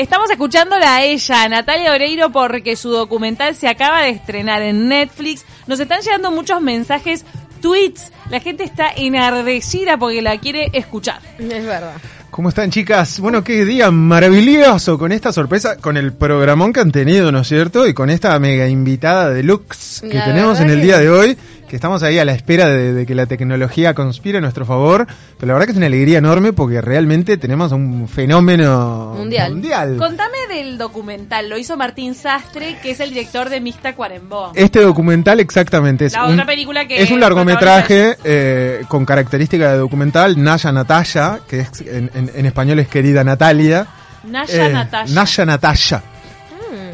Estamos 0.00 0.30
escuchándola 0.30 0.96
a 0.96 1.02
ella, 1.02 1.46
Natalia 1.50 1.92
Oreiro, 1.92 2.32
porque 2.32 2.74
su 2.74 2.88
documental 2.88 3.54
se 3.54 3.68
acaba 3.68 4.00
de 4.00 4.08
estrenar 4.08 4.62
en 4.62 4.88
Netflix. 4.88 5.44
Nos 5.66 5.78
están 5.78 6.00
llegando 6.00 6.30
muchos 6.30 6.62
mensajes, 6.62 7.26
tweets. 7.60 8.10
La 8.30 8.40
gente 8.40 8.64
está 8.64 8.90
enardecida 8.96 9.98
porque 9.98 10.22
la 10.22 10.38
quiere 10.38 10.70
escuchar. 10.72 11.20
Es 11.38 11.66
verdad. 11.66 11.96
¿Cómo 12.30 12.48
están 12.48 12.70
chicas? 12.70 13.20
Bueno, 13.20 13.44
qué 13.44 13.66
día 13.66 13.90
maravilloso 13.90 14.98
con 14.98 15.12
esta 15.12 15.34
sorpresa, 15.34 15.76
con 15.76 15.98
el 15.98 16.14
programón 16.14 16.72
que 16.72 16.80
han 16.80 16.92
tenido, 16.92 17.30
¿no 17.30 17.40
es 17.40 17.48
cierto? 17.48 17.86
Y 17.86 17.92
con 17.92 18.08
esta 18.08 18.38
mega 18.38 18.68
invitada 18.68 19.28
de 19.28 19.42
Lux 19.42 20.00
que 20.00 20.14
La 20.14 20.24
tenemos 20.24 20.60
en 20.60 20.70
el 20.70 20.80
día 20.80 20.96
de 20.96 21.10
hoy, 21.10 21.36
que 21.70 21.76
estamos 21.76 22.02
ahí 22.02 22.18
a 22.18 22.24
la 22.24 22.32
espera 22.32 22.68
de, 22.68 22.92
de 22.92 23.06
que 23.06 23.14
la 23.14 23.24
tecnología 23.26 23.94
conspire 23.94 24.38
a 24.38 24.40
nuestro 24.42 24.66
favor. 24.66 25.06
Pero 25.38 25.46
la 25.46 25.52
verdad 25.54 25.66
que 25.66 25.70
es 25.72 25.76
una 25.78 25.86
alegría 25.86 26.18
enorme 26.18 26.52
porque 26.52 26.80
realmente 26.82 27.36
tenemos 27.38 27.72
un 27.72 28.08
fenómeno 28.08 29.14
Mundial. 29.16 29.52
mundial. 29.52 29.96
Contame 29.96 30.36
del 30.48 30.76
documental. 30.78 31.48
Lo 31.48 31.56
hizo 31.56 31.76
Martín 31.76 32.14
Sastre, 32.14 32.76
que 32.82 32.90
es 32.90 33.00
el 33.00 33.10
director 33.10 33.48
de 33.48 33.60
Mista 33.60 33.94
Cuarembó. 33.94 34.52
Este 34.54 34.80
documental 34.80 35.40
exactamente 35.40 36.06
es 36.06 36.12
La 36.12 36.24
un, 36.26 36.32
otra 36.32 36.46
película 36.46 36.86
que 36.86 37.00
es 37.02 37.10
un 37.10 37.20
largometraje 37.20 38.16
eh, 38.24 38.82
con 38.88 39.04
característica 39.06 39.72
de 39.72 39.78
documental, 39.78 40.42
Naya 40.42 40.72
Natalia, 40.72 41.40
que 41.48 41.60
es, 41.60 41.80
en, 41.82 42.10
en- 42.14 42.30
en 42.34 42.46
español 42.46 42.78
es 42.80 42.88
querida 42.88 43.22
Natalia. 43.24 43.86
Naya 44.24 44.66
Eh. 44.66 44.72
Naya 45.08 45.44
Natalia. 45.46 46.02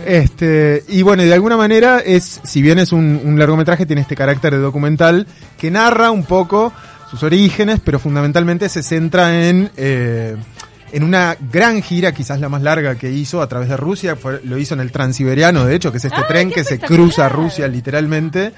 Este, 0.06 0.84
y 0.88 1.02
bueno, 1.02 1.24
y 1.24 1.26
de 1.26 1.34
alguna 1.34 1.56
manera 1.56 1.98
es, 1.98 2.40
si 2.44 2.62
bien 2.62 2.78
es 2.78 2.92
un, 2.92 3.20
un 3.24 3.38
largometraje, 3.38 3.86
tiene 3.86 4.02
este 4.02 4.14
carácter 4.14 4.52
de 4.54 4.60
documental 4.60 5.26
que 5.58 5.70
narra 5.70 6.10
un 6.12 6.22
poco 6.24 6.72
sus 7.10 7.22
orígenes, 7.24 7.80
pero 7.84 7.98
fundamentalmente 7.98 8.68
se 8.68 8.82
centra 8.84 9.48
en, 9.48 9.70
eh, 9.76 10.36
en 10.92 11.02
una 11.02 11.36
gran 11.52 11.82
gira, 11.82 12.12
quizás 12.12 12.40
la 12.40 12.48
más 12.48 12.62
larga 12.62 12.94
que 12.94 13.10
hizo 13.10 13.42
a 13.42 13.48
través 13.48 13.68
de 13.68 13.76
Rusia, 13.76 14.14
fue- 14.14 14.40
lo 14.44 14.56
hizo 14.58 14.74
en 14.74 14.80
el 14.80 14.92
Transiberiano, 14.92 15.64
de 15.64 15.74
hecho, 15.74 15.90
que 15.90 15.98
es 15.98 16.04
este 16.04 16.18
¡Ay, 16.18 16.24
tren 16.28 16.50
que 16.50 16.62
se 16.64 16.78
cruza 16.78 17.28
Rusia 17.28 17.66
literalmente, 17.66 18.52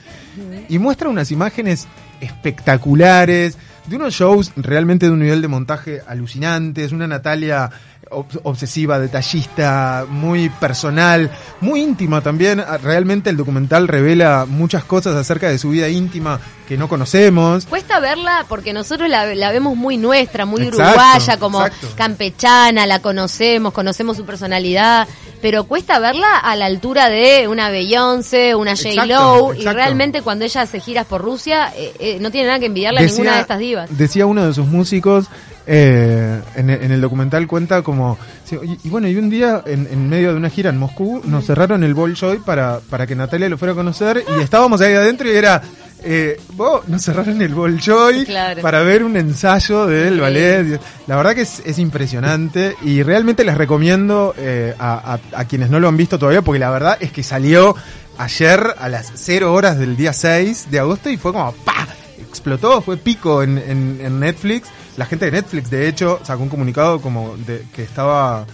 y 0.68 0.78
muestra 0.78 1.08
unas 1.08 1.30
imágenes 1.30 1.86
espectaculares, 2.20 3.56
de 3.86 3.96
unos 3.96 4.12
shows 4.12 4.52
realmente 4.56 5.06
de 5.06 5.12
un 5.12 5.20
nivel 5.20 5.40
de 5.40 5.48
montaje 5.48 6.02
alucinante, 6.06 6.84
es 6.84 6.92
una 6.92 7.06
Natalia 7.06 7.70
obsesiva, 8.10 8.98
detallista, 8.98 10.06
muy 10.08 10.48
personal, 10.48 11.30
muy 11.60 11.82
íntima 11.82 12.20
también. 12.20 12.60
Ah, 12.60 12.78
Realmente 12.78 13.30
el 13.30 13.36
documental 13.36 13.88
revela 13.88 14.46
muchas 14.48 14.84
cosas 14.84 15.14
acerca 15.16 15.48
de 15.48 15.58
su 15.58 15.70
vida 15.70 15.88
íntima 15.88 16.40
que 16.66 16.76
no 16.76 16.88
conocemos. 16.88 17.64
Cuesta 17.66 17.98
verla 17.98 18.44
porque 18.48 18.72
nosotros 18.72 19.08
la, 19.08 19.34
la 19.34 19.50
vemos 19.50 19.76
muy 19.76 19.96
nuestra, 19.96 20.44
muy 20.44 20.62
Exacto, 20.62 20.82
uruguaya, 20.84 21.38
como 21.38 21.64
exacto. 21.64 21.88
campechana, 21.96 22.86
la 22.86 23.00
conocemos, 23.00 23.72
conocemos 23.72 24.16
su 24.16 24.26
personalidad, 24.26 25.08
pero 25.40 25.64
cuesta 25.64 25.98
verla 25.98 26.38
a 26.38 26.56
la 26.56 26.66
altura 26.66 27.08
de 27.08 27.48
una 27.48 27.70
Beyoncé, 27.70 28.54
una 28.54 28.76
J. 28.76 29.06
Lo, 29.06 29.54
y 29.54 29.64
realmente 29.64 30.22
cuando 30.22 30.44
ella 30.44 30.62
hace 30.62 30.80
giras 30.80 31.06
por 31.06 31.22
Rusia, 31.22 31.72
eh, 31.74 31.94
eh, 31.98 32.18
no 32.20 32.30
tiene 32.30 32.48
nada 32.48 32.58
que 32.58 32.66
envidiarle 32.66 33.00
a 33.00 33.02
ninguna 33.04 33.34
de 33.36 33.40
estas 33.40 33.58
divas. 33.58 33.96
Decía 33.96 34.26
uno 34.26 34.46
de 34.46 34.52
sus 34.52 34.66
músicos, 34.66 35.26
eh, 35.70 36.40
en, 36.56 36.70
el- 36.70 36.82
en 36.82 36.92
el 36.92 37.00
documental 37.00 37.46
cuenta 37.46 37.82
como, 37.82 38.18
y, 38.50 38.86
y 38.86 38.90
bueno, 38.90 39.06
y 39.06 39.16
un 39.16 39.28
día 39.28 39.62
en, 39.66 39.86
en 39.90 40.08
medio 40.08 40.30
de 40.32 40.36
una 40.38 40.48
gira 40.50 40.70
en 40.70 40.78
Moscú 40.78 41.20
nos 41.24 41.44
cerraron 41.44 41.84
el 41.84 41.92
Bolshoi 41.94 42.38
para, 42.38 42.80
para 42.88 43.06
que 43.06 43.14
Natalia 43.14 43.48
lo 43.50 43.58
fuera 43.58 43.72
a 43.72 43.76
conocer 43.76 44.24
y 44.36 44.40
estábamos 44.42 44.80
ahí 44.80 44.94
adentro 44.94 45.28
y 45.30 45.36
era... 45.36 45.62
Eh, 46.00 46.40
vos 46.52 46.86
nos 46.86 47.02
cerraron 47.02 47.42
el 47.42 47.52
Bolshoi 47.52 48.24
Claro. 48.26 48.62
para 48.62 48.82
ver 48.82 49.02
un 49.02 49.16
ensayo 49.16 49.84
del 49.88 50.14
Sí. 50.14 50.20
ballet. 50.20 50.80
La 51.08 51.16
verdad 51.16 51.34
que 51.34 51.40
es, 51.40 51.60
es 51.66 51.76
impresionante 51.80 52.76
y 52.82 53.02
realmente 53.02 53.42
les 53.44 53.58
recomiendo 53.58 54.32
eh, 54.38 54.74
a, 54.78 55.14
a- 55.34 55.40
a 55.40 55.44
quienes 55.46 55.70
no 55.70 55.80
lo 55.80 55.88
han 55.88 55.96
visto 55.96 56.16
todavía 56.16 56.40
porque 56.42 56.60
la 56.60 56.70
verdad 56.70 56.96
es 57.00 57.10
que 57.10 57.24
salió 57.24 57.74
ayer 58.16 58.62
a 58.78 58.88
las 58.88 59.10
0 59.12 59.52
horas 59.52 59.76
del 59.76 59.96
día 59.96 60.12
6 60.12 60.68
de 60.70 60.78
agosto 60.78 61.10
y 61.10 61.16
fue 61.16 61.32
como 61.32 61.50
¡pa! 61.64 61.88
explotó, 62.20 62.80
fue 62.80 62.96
pico 62.96 63.42
en, 63.42 63.58
en- 63.58 63.98
en 64.00 64.20
Netflix. 64.20 64.68
La 64.98 65.06
gente 65.06 65.24
de 65.24 65.30
Netflix, 65.32 65.70
de 65.70 65.88
hecho, 65.88 66.20
sacó 66.24 66.42
un 66.42 66.48
comunicado 66.50 67.00
como 67.00 67.34
de 67.38 67.64
que 67.74 67.82
estaba 67.84 68.44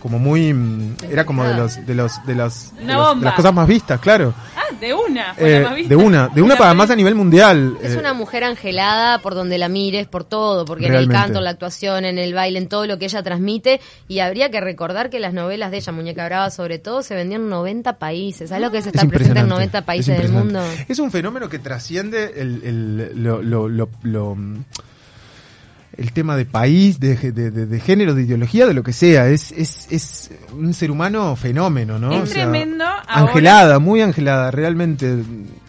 como 0.00 0.18
muy 0.18 0.52
mm, 0.52 0.96
era 1.10 1.24
como 1.24 1.44
de 1.44 1.54
los 1.54 1.86
de 1.86 1.94
los 1.94 2.26
de 2.26 2.34
los 2.34 2.72
de, 2.76 2.84
los- 2.84 3.18
de 3.18 3.24
las 3.24 3.34
cosas 3.34 3.54
más 3.54 3.66
vistas, 3.66 3.98
claro. 4.00 4.34
Ah, 4.54 4.74
de 4.78 4.92
una. 4.92 5.32
Fue 5.34 5.56
Eh, 5.56 5.60
la 5.60 5.68
más 5.68 5.76
vista. 5.76 5.88
de 5.88 5.96
una, 5.96 6.28
de 6.28 6.42
una 6.42 6.56
para 6.56 6.74
más 6.74 6.90
a 6.90 6.96
nivel 6.96 7.14
mundial. 7.14 7.78
Es 7.82 7.94
eh, 7.94 7.98
una 7.98 8.12
mujer 8.12 8.44
angelada 8.44 9.20
por 9.20 9.34
donde 9.34 9.56
la 9.56 9.68
mires, 9.70 10.06
por 10.06 10.24
todo, 10.24 10.66
porque 10.66 10.88
en 10.88 10.94
el 10.94 11.08
canto, 11.08 11.38
en 11.38 11.44
la 11.44 11.50
actuación, 11.50 12.04
en 12.04 12.18
el 12.18 12.34
baile, 12.34 12.58
en 12.58 12.68
todo 12.68 12.86
lo 12.86 12.98
que 12.98 13.06
ella 13.06 13.22
transmite. 13.22 13.80
Y 14.08 14.18
habría 14.18 14.50
que 14.50 14.60
recordar 14.60 15.08
que 15.08 15.20
las 15.20 15.32
novelas 15.32 15.70
de 15.70 15.78
ella, 15.78 15.92
Muñeca 15.92 16.26
Brava 16.26 16.50
sobre 16.50 16.78
todo, 16.78 17.02
se 17.02 17.14
vendían 17.14 17.42
en 17.42 17.48
90 17.50 17.98
países. 17.98 18.50
¿Sabes 18.50 18.62
lo 18.64 18.70
que 18.70 18.78
es 18.78 18.86
Es 18.86 18.94
estar 18.94 19.08
presente 19.08 19.38
en 19.40 19.46
impresionante, 19.46 19.54
90 19.54 19.78
es 19.78 19.84
países 19.84 20.18
del 20.18 20.32
mundo? 20.32 20.60
Es 20.86 20.98
un 20.98 21.10
fenómeno 21.10 21.48
que 21.48 21.58
trasciende 21.60 22.32
el, 22.36 22.60
el, 22.62 23.22
lo, 23.22 23.40
lo, 23.42 23.68
lo- 23.68 23.88
lo, 24.02 24.36
el 25.96 26.12
tema 26.12 26.36
de 26.36 26.44
país, 26.46 26.98
de, 27.00 27.16
de, 27.16 27.50
de- 27.50 27.66
de 27.66 27.80
género, 27.80 28.14
de 28.14 28.22
ideología, 28.22 28.66
de 28.66 28.74
lo 28.74 28.82
que 28.82 28.92
sea. 28.92 29.28
Es, 29.28 29.52
es, 29.52 29.86
es 29.90 30.30
un 30.52 30.72
ser 30.74 30.90
humano 30.90 31.34
fenómeno, 31.36 31.98
¿no? 31.98 32.12
Es 32.22 32.30
tremendo, 32.30 32.84
ahora- 32.84 33.04
Angelada, 33.30 33.78
muy 33.78 34.00
angelada, 34.02 34.50
realmente. 34.50 35.16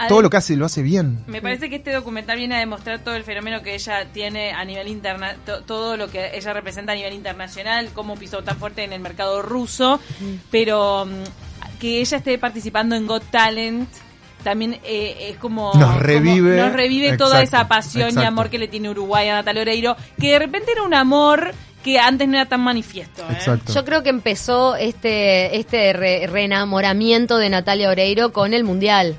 Todo 0.08 0.22
lo 0.22 0.30
que 0.30 0.38
hace 0.38 0.56
lo 0.56 0.66
hace 0.66 0.82
bien. 0.82 1.24
Me 1.28 1.42
parece 1.42 1.70
que 1.70 1.78
este 1.78 1.92
documental 1.94 2.38
viene 2.38 2.56
a 2.56 2.60
demostrar 2.60 3.00
todo 3.00 3.16
el 3.16 3.24
fenómeno 3.24 3.62
que 3.62 3.76
ella 3.76 4.06
tiene 4.12 4.52
a 4.54 4.64
nivel 4.66 4.88
interna, 4.88 5.36
to- 5.46 5.62
todo 5.64 5.98
lo 5.98 6.10
que 6.10 6.32
ella 6.38 6.54
representa 6.54 6.92
a 6.92 6.96
nivel 6.96 7.14
internacional, 7.14 7.90
cómo 7.94 8.16
pisó 8.16 8.44
tan 8.44 8.58
fuerte 8.58 8.84
en 8.84 8.94
el 8.94 9.00
mercado 9.02 9.42
ruso, 9.42 10.00
pero 10.52 11.06
mm, 11.06 11.80
que 11.80 12.00
ella 12.02 12.18
esté 12.18 12.38
participando 12.38 12.96
en 12.96 13.06
Got 13.08 13.24
Talent 13.32 13.90
también 14.46 14.80
eh, 14.86 15.32
es 15.32 15.38
como 15.38 15.74
Nos 15.74 15.84
como- 15.90 16.00
revive. 16.00 16.56
nos 16.56 16.72
revive 16.72 17.18
toda 17.18 17.42
esa 17.42 17.68
pasión 17.68 18.18
y 18.18 18.24
amor 18.24 18.50
que 18.50 18.58
le 18.58 18.70
tiene 18.70 18.90
Uruguay 18.90 19.28
a 19.28 19.34
Natalia 19.34 19.64
Oreiro, 19.64 19.98
que 20.22 20.32
de 20.32 20.40
repente 20.40 20.72
era 20.72 20.84
un 20.84 20.94
amor 20.94 21.54
que 21.84 22.00
antes 22.00 22.28
no 22.28 22.36
era 22.36 22.46
tan 22.48 22.62
manifiesto. 22.62 23.22
¿eh? 23.24 23.34
Exacto. 23.34 23.74
Yo 23.74 23.84
creo 23.84 24.02
que 24.02 24.10
empezó 24.10 24.76
este, 24.76 25.58
este 25.58 25.92
re- 25.94 26.26
reenamoramiento 26.28 27.38
de 27.38 27.50
Natalia 27.50 27.90
Oreiro 27.90 28.32
con 28.32 28.54
el 28.54 28.64
Mundial. 28.64 29.16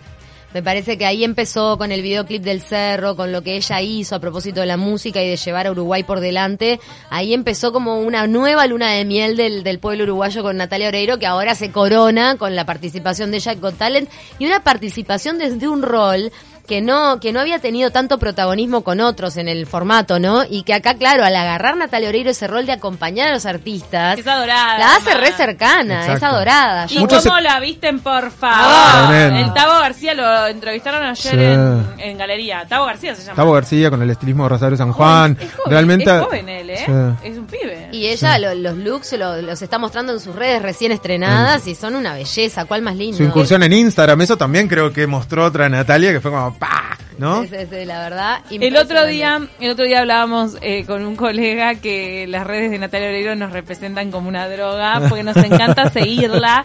Me 0.56 0.62
parece 0.62 0.97
que 0.97 1.05
ahí 1.05 1.22
empezó 1.22 1.77
con 1.77 1.93
el 1.93 2.00
videoclip 2.00 2.43
del 2.43 2.62
Cerro, 2.62 3.15
con 3.15 3.31
lo 3.31 3.43
que 3.43 3.56
ella 3.56 3.83
hizo 3.83 4.17
a 4.17 4.21
propósito 4.21 4.61
de 4.61 4.67
la 4.67 4.78
música 4.78 5.22
y 5.22 5.28
de 5.28 5.37
llevar 5.37 5.67
a 5.67 5.71
Uruguay 5.71 6.03
por 6.03 6.21
delante. 6.21 6.81
Ahí 7.11 7.34
empezó 7.34 7.75
como 7.75 8.00
una 8.00 8.27
nueva 8.27 8.67
luna 8.67 8.91
de 8.91 9.05
miel 9.05 9.37
del, 9.37 9.62
del 9.62 9.78
pueblo 9.81 10.05
uruguayo 10.05 10.43
con 10.43 10.56
Natalia 10.56 10.89
Oreiro, 10.89 11.19
que 11.19 11.27
ahora 11.27 11.55
se 11.55 11.72
corona 11.72 12.39
con 12.39 12.56
la 12.56 12.65
participación 12.65 13.31
de 13.33 13.43
en 13.44 13.61
Got 13.61 13.77
Talent 13.77 14.09
y 14.39 14.47
una 14.47 14.65
participación 14.65 15.37
desde 15.37 15.69
un 15.69 15.83
rol 15.83 16.33
que 16.66 16.81
no, 16.81 17.21
que 17.21 17.32
no 17.32 17.41
había 17.41 17.59
tenido 17.59 17.91
tanto 17.91 18.19
protagonismo 18.19 18.82
con 18.82 19.00
otros 19.00 19.37
en 19.37 19.49
el 19.49 19.66
formato, 19.66 20.19
¿no? 20.19 20.43
Y 20.49 20.62
que 20.65 20.75
acá, 20.75 20.94
claro, 20.94 21.25
al 21.25 21.34
agarrar 21.37 21.77
Natalia 21.77 22.09
Oreiro 22.09 22.31
ese 22.31 22.47
rol 22.47 22.66
de 22.66 22.72
acompañar 22.72 23.28
a 23.28 23.32
los 23.32 23.47
artistas, 23.47 24.19
Es 24.19 24.27
adorada. 24.27 24.78
la 24.78 24.97
hace 24.97 25.15
re 25.15 25.32
cercana, 25.32 26.00
es 26.03 26.06
Exacto. 26.09 26.26
adorada. 26.37 26.87
¿Y 26.91 26.99
Muchos 26.99 27.22
cómo 27.25 27.37
se- 27.37 27.43
la 27.43 27.60
visten, 27.60 28.00
por 28.00 28.31
favor? 28.31 29.09
tremendo. 29.09 29.41
el 29.47 29.55
Tavo 29.55 29.78
García 29.81 30.15
lo 30.15 30.47
entrevistaron 30.47 31.03
ayer 31.05 31.32
Sí. 31.34 31.38
en, 31.41 31.87
en 31.99 32.19
Galería. 32.19 32.65
Tavo 32.69 32.87
García 32.87 33.15
se 33.15 33.22
llama. 33.22 33.37
Tavo 33.37 33.53
García 33.53 33.91
con 33.91 34.03
el 34.03 34.10
estilismo 34.10 34.44
de 34.44 34.49
Rosario 34.50 34.76
San 34.76 34.93
Juan. 34.93 35.37
Es 35.41 35.53
joven, 35.55 35.71
realmente. 35.71 36.16
es 36.16 36.22
joven 36.25 36.49
él, 36.49 36.71
¿eh? 36.71 36.82
Sí. 36.87 37.28
Es 37.28 37.38
un 37.38 37.47
pibe. 37.47 37.88
Y 37.93 38.06
ella 38.06 38.38
lo- 38.38 38.55
los 38.55 38.76
looks 38.76 39.12
lo- 39.12 39.41
los 39.43 39.62
está 39.62 39.78
mostrando 39.78 40.12
en 40.12 40.21
sus 40.21 40.34
redes 40.34 40.62
recién 40.62 40.93
estrenadas 40.93 41.66
y 41.66 41.75
son 41.75 41.94
una 41.94 42.15
belleza, 42.15 42.65
¿cuál 42.65 42.82
más 42.82 42.97
lindo? 42.97 43.16
Su 43.16 43.22
incursión 43.25 43.62
en 43.62 43.72
Instagram, 43.72 44.21
eso 44.22 44.37
también 44.37 44.69
creo 44.69 44.93
que 44.93 45.06
mostró 45.06 45.44
otra 45.44 45.69
Natalia 45.69 46.12
que 46.12 46.21
fue 46.21 46.31
como 46.31 46.56
¡pa! 46.59 46.97
¿No? 47.19 47.43
Es, 47.43 47.50
la 47.87 48.00
verdad. 48.00 48.41
El 48.50 48.77
otro 48.77 49.06
día, 49.06 49.41
el 49.60 49.71
otro 49.71 49.84
día 49.84 50.00
hablábamos 50.00 50.56
eh, 50.60 50.84
con 50.84 51.04
un 51.04 51.16
colega 51.16 51.75
que 51.77 52.27
las 52.28 52.47
redes 52.47 52.71
de 52.71 52.78
Natalia 52.78 53.09
Oreiro 53.09 53.35
nos 53.37 53.52
representan 53.52 54.11
como 54.11 54.29
una 54.29 54.49
droga, 54.49 55.00
porque 55.08 55.23
nos 55.25 55.37
encanta 55.37 55.90
seguirla, 55.90 56.64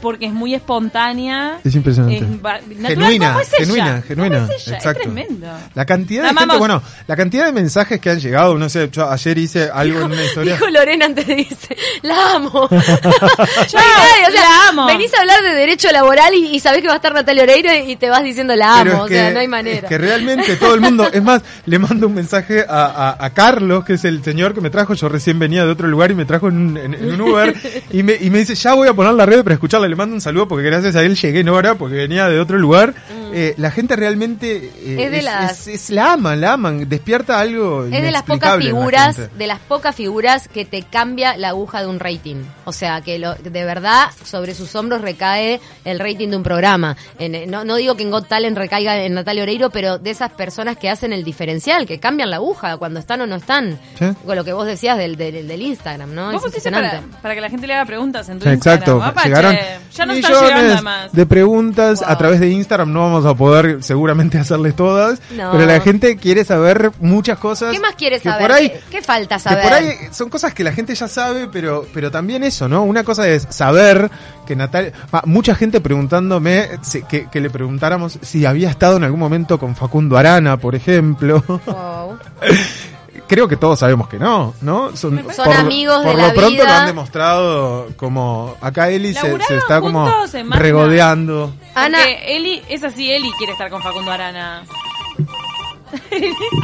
porque 0.00 0.26
es 0.26 0.32
muy 0.32 0.54
espontánea. 0.54 1.58
Es 1.64 1.74
impresionante. 1.74 2.16
es 2.16 2.86
genuina, 2.88 3.36
es 3.40 3.52
ella, 3.70 4.02
genuina, 4.02 4.48
es 4.54 4.66
ella, 4.66 4.76
Exacto. 4.76 5.00
Es 5.00 5.04
tremendo. 5.04 5.46
La 5.74 5.84
cantidad 5.86 6.22
de 6.28 6.32
La 6.32 6.40
gente, 6.40 6.56
bueno, 6.58 6.82
la 7.06 7.16
cantidad 7.16 7.46
de 7.46 7.52
mensajes 7.52 8.00
que 8.00 8.10
han 8.10 8.20
llegado, 8.20 8.56
no 8.58 8.68
sé, 8.68 8.88
yo 8.90 9.08
ayer 9.10 9.38
hice 9.38 9.70
algo 9.72 10.00
en 10.00 10.12
una 10.12 10.24
historia. 10.24 10.54
Dijo 10.54 10.68
Lorena 10.68 11.06
antes 11.06 11.26
de 11.26 11.34
dice, 11.36 11.76
la 12.02 12.32
amo. 12.36 12.68
Yo 12.70 13.78
Ay, 13.78 14.24
o 14.28 14.32
sea, 14.32 14.40
la 14.40 14.68
amo. 14.68 14.86
Venís 14.86 15.12
a 15.14 15.20
hablar 15.20 15.42
de 15.42 15.54
derecho 15.54 15.90
laboral 15.92 16.34
y, 16.34 16.46
y 16.54 16.60
sabés 16.60 16.80
que 16.80 16.86
va 16.88 16.94
a 16.94 16.96
estar 16.96 17.12
Natalia 17.14 17.42
Oreiro 17.44 17.72
y, 17.72 17.92
y 17.92 17.96
te 17.96 18.08
vas 18.10 18.22
diciendo 18.22 18.54
la 18.56 18.80
amo, 18.80 18.90
es 18.92 19.00
o 19.00 19.08
sea, 19.08 19.28
que- 19.28 19.34
no 19.34 19.40
hay 19.40 19.48
manera. 19.48 19.88
Que 19.92 19.98
realmente 19.98 20.56
todo 20.56 20.74
el 20.74 20.80
mundo, 20.80 21.06
es 21.12 21.22
más, 21.22 21.42
le 21.66 21.78
mando 21.78 22.06
un 22.06 22.14
mensaje 22.14 22.64
a, 22.66 23.14
a- 23.20 23.28
Carlos, 23.34 23.84
que 23.84 23.92
es 23.92 24.04
el 24.06 24.24
señor 24.24 24.54
que 24.54 24.62
me 24.62 24.70
trajo, 24.70 24.94
yo 24.94 25.06
recién 25.10 25.38
venía 25.38 25.66
de 25.66 25.70
otro 25.70 25.86
lugar 25.86 26.10
y 26.10 26.14
me 26.14 26.24
trajo 26.24 26.48
en 26.48 26.56
un, 26.56 26.76
en 26.78 27.12
un 27.12 27.20
Uber, 27.20 27.54
y 27.90 28.02
me, 28.02 28.14
y 28.18 28.30
me 28.30 28.38
dice, 28.38 28.54
ya 28.54 28.72
voy 28.72 28.88
a 28.88 28.94
poner 28.94 29.12
la 29.12 29.26
red 29.26 29.42
para 29.42 29.52
escucharla, 29.52 29.86
le 29.88 29.94
mando 29.96 30.14
un 30.14 30.22
saludo 30.22 30.48
porque 30.48 30.64
gracias 30.64 30.96
a 30.96 31.02
él 31.02 31.14
llegué 31.14 31.40
en 31.40 31.50
hora, 31.50 31.74
porque 31.74 31.96
venía 31.96 32.26
de 32.28 32.40
otro 32.40 32.56
lugar. 32.58 32.94
Eh, 33.32 33.54
la 33.56 33.70
gente 33.70 33.96
realmente 33.96 34.56
eh. 34.84 35.04
Es 35.04 35.10
de 35.10 35.22
las- 35.22 35.66
es- 35.66 35.68
es- 35.68 35.90
la 35.90 36.12
aman, 36.14 36.40
la 36.40 36.52
aman, 36.54 36.88
despierta 36.88 37.40
algo 37.40 37.84
Es 37.84 38.02
de 38.02 38.10
las 38.10 38.22
pocas 38.22 38.56
la 38.56 38.62
figuras, 38.62 39.20
de 39.36 39.46
las 39.46 39.58
pocas 39.60 39.94
figuras 39.96 40.48
que 40.48 40.64
te 40.64 40.82
cambia 40.82 41.36
la 41.36 41.48
aguja 41.48 41.80
de 41.80 41.86
un 41.88 41.98
rating. 42.00 42.42
O 42.64 42.72
sea, 42.72 43.00
que 43.00 43.18
lo, 43.18 43.34
de 43.34 43.64
verdad 43.64 44.08
sobre 44.24 44.54
sus 44.54 44.74
hombros 44.76 45.00
recae 45.00 45.60
el 45.84 45.98
rating 45.98 46.28
de 46.28 46.36
un 46.36 46.42
programa. 46.42 46.96
En- 47.18 47.50
no, 47.50 47.64
no 47.64 47.76
digo 47.76 47.96
que 47.96 48.02
en 48.02 48.10
Got 48.10 48.28
Talent 48.28 48.56
recaiga 48.56 48.96
en 49.02 49.14
Natalia 49.14 49.42
Oreiro, 49.42 49.70
pero 49.70 49.98
de 49.98 50.10
esas 50.10 50.30
personas 50.32 50.76
que 50.76 50.90
hacen 50.90 51.12
el 51.12 51.24
diferencial, 51.24 51.86
que 51.86 51.98
cambian 51.98 52.30
la 52.30 52.36
aguja 52.36 52.76
cuando 52.76 53.00
están 53.00 53.20
o 53.22 53.26
no 53.26 53.36
están. 53.36 53.78
Sí. 53.98 54.06
Con 54.24 54.36
lo 54.36 54.44
que 54.44 54.52
vos 54.52 54.66
decías 54.66 54.98
del, 54.98 55.16
del, 55.16 55.46
del 55.48 55.62
Instagram, 55.62 56.14
¿no? 56.14 56.32
Vos 56.32 56.44
Es 56.54 56.62
para, 56.64 57.02
para 57.22 57.34
que 57.34 57.40
la 57.40 57.48
gente 57.50 57.66
le 57.66 57.74
haga 57.74 57.86
preguntas 57.86 58.28
en 58.28 58.38
tu 58.38 58.48
Exacto, 58.48 58.96
Instagram. 59.04 59.24
Llegaron 59.24 59.56
ya 59.92 60.06
no 60.06 60.12
están 60.12 60.30
millones 60.32 60.48
llegando 60.50 60.72
además. 60.74 61.12
de 61.12 61.26
preguntas 61.26 62.02
a 62.06 62.16
través 62.18 62.40
de 62.40 62.48
Instagram. 62.50 62.92
No 62.92 63.00
vamos 63.00 63.21
a 63.30 63.34
poder 63.34 63.82
seguramente 63.82 64.38
hacerles 64.38 64.74
todas, 64.76 65.20
No. 65.30 65.52
pero 65.52 65.66
la 65.66 65.80
gente 65.80 66.16
quiere 66.16 66.44
saber 66.44 66.90
muchas 67.00 67.38
cosas. 67.38 67.72
¿Qué 67.72 67.80
más 67.80 67.94
quieres 67.94 68.22
que 68.22 68.28
saber? 68.28 68.42
Por 68.46 68.52
ahí, 68.56 68.68
¿Qué, 68.70 68.80
qué 68.90 69.02
falta 69.02 69.36
que 69.36 69.42
saber? 69.42 69.62
por 69.64 69.72
ahí 69.72 69.90
son 70.10 70.28
cosas 70.28 70.54
que 70.54 70.64
la 70.64 70.72
gente 70.72 70.94
ya 70.94 71.08
sabe, 71.08 71.48
pero, 71.52 71.86
pero 71.94 72.10
también 72.10 72.42
eso, 72.42 72.68
¿no? 72.68 72.82
Una 72.84 73.04
cosa 73.04 73.28
es 73.28 73.46
saber 73.50 74.10
que 74.46 74.56
Natalia. 74.56 74.92
ah, 75.12 75.22
mucha 75.26 75.54
gente 75.54 75.80
preguntándome 75.80 76.68
si- 76.82 77.02
que, 77.04 77.28
que 77.30 77.40
le 77.40 77.50
preguntáramos 77.50 78.18
si 78.22 78.44
había 78.46 78.70
estado 78.70 78.96
en 78.96 79.04
algún 79.04 79.20
momento 79.20 79.58
con 79.58 79.76
Facundo 79.76 80.16
Arana, 80.16 80.56
por 80.56 80.74
ejemplo. 80.74 81.42
Wow. 81.46 82.18
Creo 83.28 83.48
que 83.48 83.56
todos 83.56 83.78
sabemos 83.78 84.08
que 84.08 84.18
no, 84.18 84.52
¿no? 84.60 84.94
Son, 84.96 85.24
Son 85.34 85.52
amigos 85.52 86.02
de 86.04 86.10
por 86.10 86.18
la 86.20 86.28
lo 86.28 86.34
pronto 86.34 86.50
vida. 86.50 86.64
lo 86.64 86.70
han 86.72 86.86
demostrado 86.86 87.88
como 87.96 88.56
acá 88.60 88.90
Eli 88.90 89.14
se, 89.14 89.20
se 89.20 89.26
¿Laburaron 89.28 89.58
está 89.58 89.80
como 89.80 90.10
regodeando. 90.50 91.54
Ana, 91.74 91.98
Porque 91.98 92.36
Eli, 92.36 92.62
es 92.68 92.82
así, 92.84 93.10
Eli 93.10 93.30
quiere 93.38 93.52
estar 93.52 93.70
con 93.70 93.82
Facundo 93.82 94.10
Arana. 94.12 94.62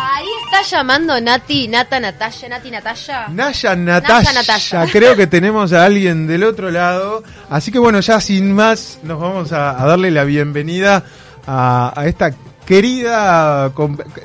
ahí 0.00 0.26
está 0.44 0.62
llamando 0.62 1.20
Nati, 1.20 1.68
Nata, 1.68 2.00
Natalia, 2.00 2.48
Nati, 2.48 2.70
Natalia. 2.70 3.26
Naya 3.28 3.76
Natasha, 3.76 4.32
Natasha. 4.32 4.86
creo 4.90 5.16
que 5.16 5.26
tenemos 5.26 5.72
a 5.72 5.84
alguien 5.84 6.26
del 6.26 6.44
otro 6.44 6.70
lado. 6.70 7.22
Así 7.50 7.70
que 7.70 7.78
bueno, 7.78 8.00
ya 8.00 8.20
sin 8.20 8.52
más, 8.52 8.98
nos 9.02 9.20
vamos 9.20 9.52
a, 9.52 9.82
a 9.82 9.86
darle 9.86 10.10
la 10.10 10.24
bienvenida 10.24 11.04
a, 11.46 11.92
a 11.94 12.06
esta 12.06 12.32
querida, 12.68 13.72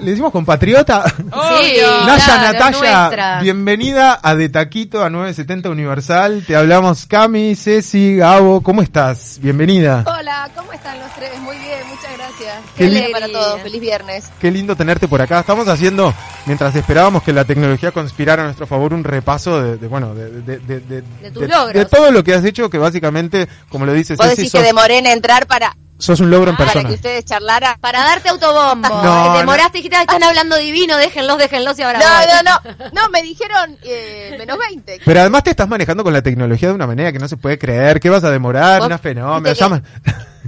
le 0.01 0.09
decimos 0.11 0.31
compatriota. 0.33 1.05
Obvio. 1.31 2.05
Naya 2.05 2.25
claro, 2.25 2.53
Natalia, 2.53 2.79
nuestra. 3.07 3.39
bienvenida 3.41 4.19
a 4.21 4.35
De 4.35 4.49
Taquito 4.49 5.01
a 5.01 5.09
970 5.09 5.69
Universal. 5.69 6.43
Te 6.45 6.53
hablamos 6.57 7.05
Cami, 7.05 7.55
Ceci, 7.55 8.17
Gabo, 8.17 8.61
¿cómo 8.61 8.81
estás? 8.81 9.39
Bienvenida. 9.41 10.03
Hola, 10.05 10.49
¿cómo 10.55 10.73
están 10.73 10.99
los 10.99 11.09
tres? 11.15 11.39
Muy 11.39 11.55
bien, 11.57 11.79
muchas 11.87 12.11
gracias. 12.17 12.55
Qué 12.77 12.83
Qué 12.83 12.89
li- 12.91 13.11
para 13.13 13.27
todos, 13.29 13.61
feliz 13.61 13.79
viernes. 13.81 14.29
Qué 14.41 14.51
lindo 14.51 14.75
tenerte 14.75 15.07
por 15.07 15.21
acá. 15.21 15.39
Estamos 15.39 15.65
haciendo, 15.69 16.13
mientras 16.45 16.75
esperábamos 16.75 17.23
que 17.23 17.31
la 17.31 17.45
tecnología 17.45 17.91
conspirara 17.91 18.41
a 18.41 18.45
nuestro 18.45 18.67
favor, 18.67 18.93
un 18.93 19.05
repaso 19.05 19.61
de, 19.63 19.77
de, 19.77 19.87
bueno, 19.87 20.13
de, 20.13 20.29
de, 20.41 20.59
de, 20.59 20.79
de- 20.81 21.01
De 21.21 21.31
tus 21.31 21.47
logros. 21.47 21.73
de 21.73 21.85
todo 21.85 22.11
lo 22.11 22.21
que 22.25 22.33
has 22.33 22.43
hecho, 22.43 22.69
que 22.69 22.77
básicamente, 22.77 23.47
como 23.69 23.85
lo 23.85 23.93
dices, 23.93 24.17
Vos 24.17 24.27
Ceci, 24.27 24.35
decís 24.41 24.51
sos, 24.51 24.59
que 24.59 24.67
demoré 24.67 24.97
en 24.97 25.05
entrar 25.07 25.47
para, 25.47 25.75
sos 26.03 26.19
un 26.19 26.29
logro 26.29 26.51
en 26.51 26.57
para 26.57 26.71
persona. 26.71 26.89
que 26.89 26.95
ustedes 26.95 27.25
charlaran. 27.25 27.79
Para 27.79 27.99
darte 27.99 28.29
autobombo. 28.29 28.89
No, 28.89 29.37
Demoraste, 29.37 29.77
dijiste, 29.77 29.95
"Ah, 29.97 30.01
están 30.01 30.23
hablando 30.23 30.55
divino, 30.57 30.97
déjenlos, 30.97 31.37
déjenlos 31.37 31.77
y 31.79 31.81
ahora 31.83 31.99
No, 31.99 32.05
voy". 32.05 32.43
no, 32.43 32.51
no, 32.81 32.85
no, 33.03 33.09
me 33.09 33.21
dijeron 33.21 33.77
eh, 33.83 34.35
menos 34.37 34.57
20. 34.57 35.01
Pero 35.05 35.19
además 35.21 35.43
te 35.43 35.51
estás 35.51 35.67
manejando 35.67 36.03
con 36.03 36.13
la 36.13 36.21
tecnología 36.21 36.69
de 36.69 36.75
una 36.75 36.87
manera 36.87 37.11
que 37.11 37.19
no 37.19 37.27
se 37.27 37.37
puede 37.37 37.57
creer. 37.57 37.99
¿Qué 37.99 38.09
vas 38.09 38.23
a 38.23 38.31
demorar? 38.31 38.81
Una 38.81 38.97
fenómeno. 38.97 39.53
Llaman. 39.55 39.83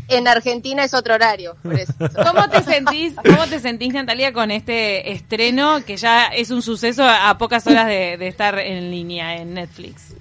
En 0.08 0.28
Argentina 0.28 0.84
es 0.84 0.94
otro 0.94 1.16
horario, 1.16 1.56
por 1.64 1.74
eso. 1.80 1.94
¿Cómo 1.98 2.48
te 2.50 2.62
sentís, 2.64 3.14
cómo 3.26 3.48
te 3.48 3.60
sentís, 3.60 3.92
Natalia, 3.94 4.34
con 4.34 4.52
este 4.52 5.12
estreno 5.14 5.84
que 5.84 5.98
ya 5.98 6.26
es 6.28 6.52
un 6.52 6.62
suceso 6.62 7.04
a, 7.04 7.30
a 7.30 7.38
pocas 7.40 7.66
horas 7.66 7.88
de, 7.88 8.18
de 8.18 8.28
estar 8.28 8.60
en 8.60 8.92
línea 8.92 9.38
en 9.38 9.54
Netflix? 9.56 10.14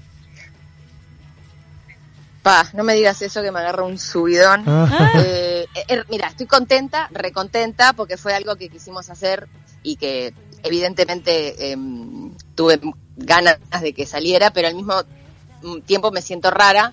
Pa, 2.44 2.68
no 2.74 2.84
me 2.84 2.94
digas 2.94 3.22
eso 3.22 3.40
que 3.40 3.50
me 3.50 3.60
agarra 3.60 3.84
un 3.84 3.98
subidón. 3.98 4.64
Ah. 4.66 5.12
Eh, 5.16 5.66
eh, 5.88 6.02
mira, 6.10 6.28
estoy 6.28 6.46
contenta, 6.46 7.08
recontenta, 7.10 7.94
porque 7.94 8.18
fue 8.18 8.34
algo 8.34 8.54
que 8.56 8.68
quisimos 8.68 9.08
hacer 9.08 9.48
y 9.82 9.96
que 9.96 10.34
evidentemente 10.62 11.72
em, 11.72 12.34
tuve 12.54 12.80
ganas 13.16 13.58
de 13.80 13.94
que 13.94 14.04
saliera, 14.04 14.52
pero 14.52 14.68
al 14.68 14.74
mismo 14.74 14.94
tiempo 15.86 16.10
me 16.10 16.20
siento 16.20 16.50
rara, 16.50 16.92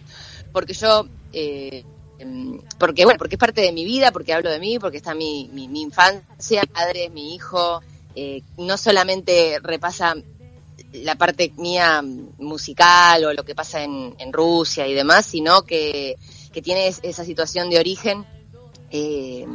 porque 0.54 0.74
yo, 0.74 1.06
eh, 1.34 1.84
em, 2.18 2.62
porque 2.78 3.04
bueno, 3.04 3.18
porque 3.18 3.36
es 3.36 3.40
parte 3.40 3.60
de 3.60 3.74
mi 3.74 3.84
vida, 3.84 4.14
porque 4.14 4.34
hablo 4.34 4.50
de 4.50 4.60
mí, 4.60 4.80
porque 4.80 4.98
está 4.98 5.14
mi, 5.14 5.50
mi, 5.52 5.68
mi 5.68 5.82
infancia, 5.82 6.62
mi 6.62 6.74
padre, 6.74 7.10
mi 7.10 7.36
hijo, 7.36 7.82
eh, 8.16 8.42
no 8.58 8.78
solamente 8.78 9.60
repasa 9.62 10.16
la 10.94 11.16
parte 11.16 11.52
mía 11.58 12.02
musical 12.38 13.26
o 13.26 13.34
lo 13.34 13.44
que 13.44 13.56
pasa 13.56 13.84
en, 13.84 14.16
Rusia 14.32 14.88
y 14.88 14.94
demás, 14.94 15.26
sino 15.26 15.64
que, 15.64 16.16
que 16.52 16.62
tiene 16.62 16.88
es- 16.88 17.00
esa 17.04 17.24
situación 17.26 17.70
de 17.70 17.80
origen 17.80 18.26
eh, 18.92 19.46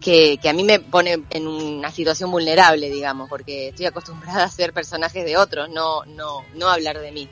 que, 0.00 0.38
que 0.38 0.48
a 0.48 0.52
mí 0.52 0.64
me 0.64 0.80
pone 0.80 1.22
en 1.30 1.46
una 1.46 1.90
situación 1.90 2.30
vulnerable, 2.30 2.90
digamos, 2.90 3.28
porque 3.28 3.68
estoy 3.68 3.86
acostumbrada 3.86 4.44
a 4.44 4.50
ser 4.50 4.72
personajes 4.72 5.24
de 5.24 5.36
otros, 5.36 5.68
no, 5.70 6.04
no, 6.04 6.44
no 6.54 6.68
hablar 6.68 6.98
de 7.00 7.12
mí. 7.12 7.28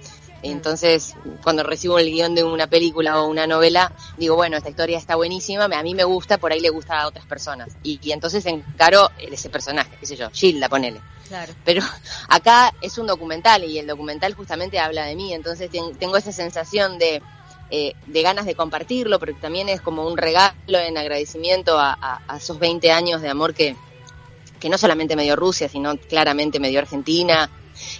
Entonces, 0.50 1.14
cuando 1.42 1.62
recibo 1.62 1.98
el 1.98 2.10
guion 2.10 2.34
de 2.34 2.44
una 2.44 2.66
película 2.66 3.20
o 3.20 3.26
una 3.28 3.46
novela, 3.46 3.92
digo, 4.16 4.36
bueno, 4.36 4.56
esta 4.56 4.70
historia 4.70 4.98
está 4.98 5.14
buenísima, 5.16 5.64
a 5.64 5.82
mí 5.82 5.94
me 5.94 6.04
gusta, 6.04 6.38
por 6.38 6.52
ahí 6.52 6.60
le 6.60 6.70
gusta 6.70 7.00
a 7.00 7.06
otras 7.08 7.26
personas. 7.26 7.76
Y, 7.82 7.98
y 8.02 8.12
entonces 8.12 8.44
encaro 8.46 9.10
ese 9.18 9.48
personaje, 9.50 9.90
qué 9.98 10.06
sé 10.06 10.16
yo, 10.16 10.30
Gilda, 10.30 10.68
ponele. 10.68 11.00
Claro. 11.28 11.52
Pero 11.64 11.82
acá 12.28 12.72
es 12.80 12.98
un 12.98 13.06
documental 13.06 13.64
y 13.64 13.78
el 13.78 13.86
documental 13.86 14.34
justamente 14.34 14.78
habla 14.78 15.04
de 15.06 15.16
mí, 15.16 15.32
entonces 15.34 15.70
ten- 15.70 15.94
tengo 15.96 16.16
esa 16.16 16.32
sensación 16.32 16.98
de, 16.98 17.20
eh, 17.70 17.94
de 18.06 18.22
ganas 18.22 18.46
de 18.46 18.54
compartirlo, 18.54 19.18
pero 19.18 19.34
también 19.36 19.68
es 19.68 19.80
como 19.80 20.06
un 20.06 20.16
regalo 20.16 20.54
en 20.68 20.96
agradecimiento 20.98 21.78
a, 21.78 21.92
a- 22.00 22.20
a 22.28 22.36
esos 22.36 22.58
20 22.58 22.92
años 22.92 23.22
de 23.22 23.28
amor 23.28 23.54
que, 23.54 23.74
que 24.60 24.68
no 24.68 24.78
solamente 24.78 25.16
me 25.16 25.24
dio 25.24 25.34
Rusia, 25.36 25.68
sino 25.68 25.96
claramente 25.96 26.60
me 26.60 26.68
dio 26.68 26.78
Argentina 26.78 27.50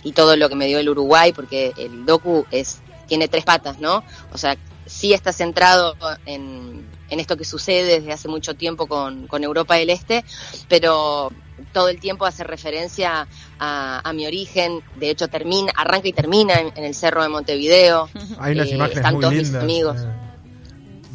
y 0.02 0.12
todo 0.12 0.36
lo 0.36 0.48
que 0.48 0.54
me 0.54 0.66
dio 0.66 0.78
el 0.78 0.88
Uruguay, 0.88 1.32
porque 1.32 1.72
el 1.76 2.04
docu 2.06 2.46
es 2.50 2.78
tiene 3.06 3.28
tres 3.28 3.44
patas, 3.44 3.78
¿no? 3.78 4.02
O 4.32 4.38
sea, 4.38 4.56
sí 4.84 5.12
está 5.12 5.32
centrado 5.32 5.94
en, 6.26 6.84
en 7.08 7.20
esto 7.20 7.36
que 7.36 7.44
sucede 7.44 8.00
desde 8.00 8.12
hace 8.12 8.28
mucho 8.28 8.54
tiempo 8.54 8.86
con, 8.88 9.26
con 9.28 9.44
Europa 9.44 9.76
del 9.76 9.90
Este, 9.90 10.24
pero 10.68 11.30
todo 11.72 11.88
el 11.88 12.00
tiempo 12.00 12.26
hace 12.26 12.42
referencia 12.44 13.26
a, 13.58 14.08
a 14.08 14.12
mi 14.12 14.26
origen, 14.26 14.82
de 14.96 15.10
hecho 15.10 15.28
termina, 15.28 15.72
arranca 15.76 16.08
y 16.08 16.12
termina 16.12 16.54
en, 16.54 16.72
en 16.76 16.84
el 16.84 16.94
Cerro 16.94 17.22
de 17.22 17.28
Montevideo. 17.28 18.08
Hay 18.38 18.52
unas 18.54 18.68
Eh, 18.68 18.74
imágenes 18.74 18.96
están 18.98 19.14
muy 19.14 19.20
todos 19.22 19.34
mis 19.34 19.54
amigos. 19.54 19.96
eh, 20.00 20.06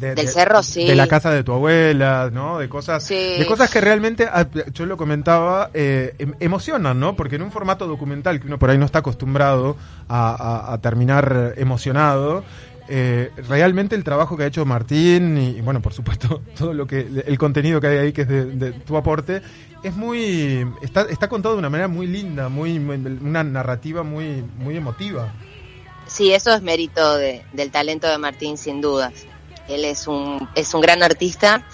de- 0.02 0.14
Del 0.14 0.26
de- 0.26 0.32
cerro, 0.32 0.62
sí. 0.62 0.86
De 0.86 0.94
la 0.94 1.06
casa 1.06 1.30
de 1.30 1.42
tu 1.44 1.52
abuela, 1.52 2.30
¿no? 2.32 2.58
De 2.58 2.68
cosas, 2.68 3.02
Sí. 3.04 3.14
de 3.38 3.46
cosas 3.46 3.70
que 3.70 3.80
realmente, 3.80 4.28
ah, 4.30 4.46
yo 4.74 4.84
lo 4.86 4.96
comentaba, 4.96 5.70
eh, 5.72 6.14
em- 6.18 6.34
emocionan, 6.40 7.00
¿no? 7.00 7.16
Porque 7.16 7.36
en 7.36 7.42
un 7.42 7.50
formato 7.52 7.86
documental 7.86 8.40
que 8.40 8.46
uno 8.46 8.58
por 8.58 8.70
ahí 8.70 8.78
no 8.78 8.84
está 8.86 8.98
acostumbrado 8.98 9.76
a, 10.08 10.30
a- 10.68 10.72
a 10.74 10.78
terminar 10.80 11.54
emocionado, 11.56 12.44
eh, 12.88 13.30
realmente 13.48 13.94
el 13.94 14.04
trabajo 14.04 14.36
que 14.36 14.42
ha 14.42 14.46
hecho 14.46 14.64
Martín 14.66 15.38
y, 15.38 15.50
y, 15.58 15.60
bueno, 15.60 15.80
por 15.80 15.94
supuesto, 15.94 16.42
todo 16.58 16.74
lo 16.74 16.86
que, 16.86 17.06
el 17.26 17.38
contenido 17.38 17.80
que 17.80 17.86
hay 17.86 17.98
ahí 17.98 18.12
que 18.12 18.22
es 18.22 18.28
de, 18.28 18.44
de 18.46 18.72
tu 18.72 18.96
aporte, 18.96 19.40
es 19.82 19.94
muy, 19.96 20.66
está, 20.82 21.02
está 21.02 21.28
contado 21.28 21.54
de 21.54 21.60
una 21.60 21.70
manera 21.70 21.88
muy 21.88 22.06
linda, 22.06 22.48
muy, 22.48 22.78
muy- 22.78 22.96
una 23.22 23.42
narrativa 23.44 24.02
muy, 24.02 24.44
muy 24.58 24.76
emotiva. 24.76 25.32
Sí, 26.06 26.32
eso 26.32 26.52
es 26.52 26.60
mérito 26.62 27.16
de- 27.16 27.42
del 27.52 27.70
talento 27.70 28.06
de 28.08 28.18
Martín, 28.18 28.58
sin 28.58 28.80
dudas. 28.80 29.12
Él 29.68 29.84
es 29.84 30.06
un, 30.06 30.48
es 30.54 30.74
un 30.74 30.80
gran 30.80 31.02
artista 31.02 31.64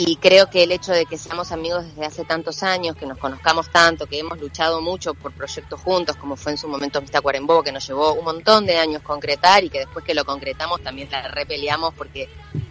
y 0.00 0.14
creo 0.14 0.48
que 0.48 0.62
el 0.62 0.70
hecho 0.70 0.92
de 0.92 1.06
que 1.06 1.18
seamos 1.18 1.50
amigos 1.50 1.84
desde 1.84 2.06
hace 2.06 2.24
tantos 2.24 2.62
años, 2.62 2.94
que 2.94 3.04
nos 3.04 3.18
conozcamos 3.18 3.68
tanto, 3.68 4.06
que 4.06 4.20
hemos 4.20 4.38
luchado 4.38 4.80
mucho 4.80 5.12
por 5.14 5.32
proyectos 5.32 5.80
juntos, 5.80 6.14
como 6.14 6.36
fue 6.36 6.52
en 6.52 6.58
su 6.58 6.68
momento 6.68 6.98
Amistad 6.98 7.20
Cuarembó, 7.20 7.64
que 7.64 7.72
nos 7.72 7.84
llevó 7.84 8.12
un 8.12 8.24
montón 8.24 8.64
de 8.64 8.76
años 8.76 9.02
concretar 9.02 9.64
y 9.64 9.70
que 9.70 9.80
después 9.80 10.04
que 10.04 10.14
lo 10.14 10.24
concretamos 10.24 10.80
también 10.82 11.08
la 11.10 11.26
repeleamos 11.26 11.94
porque 11.94 12.28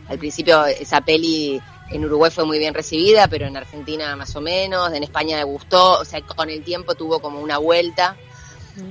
al 0.08 0.18
principio 0.18 0.66
esa 0.68 1.02
peli 1.02 1.62
en 1.90 2.06
Uruguay 2.06 2.32
fue 2.32 2.46
muy 2.46 2.60
bien 2.60 2.74
recibida, 2.74 3.28
pero 3.28 3.46
en 3.46 3.58
Argentina 3.58 4.16
más 4.16 4.34
o 4.38 4.40
menos, 4.40 4.94
en 4.94 5.04
España 5.04 5.36
le 5.36 5.44
gustó, 5.44 6.00
o 6.00 6.06
sea, 6.06 6.22
con 6.22 6.50
el 6.50 6.64
tiempo 6.64 6.96
tuvo 6.96 7.20
como 7.20 7.42
una 7.42 7.58
vuelta. 7.58 8.16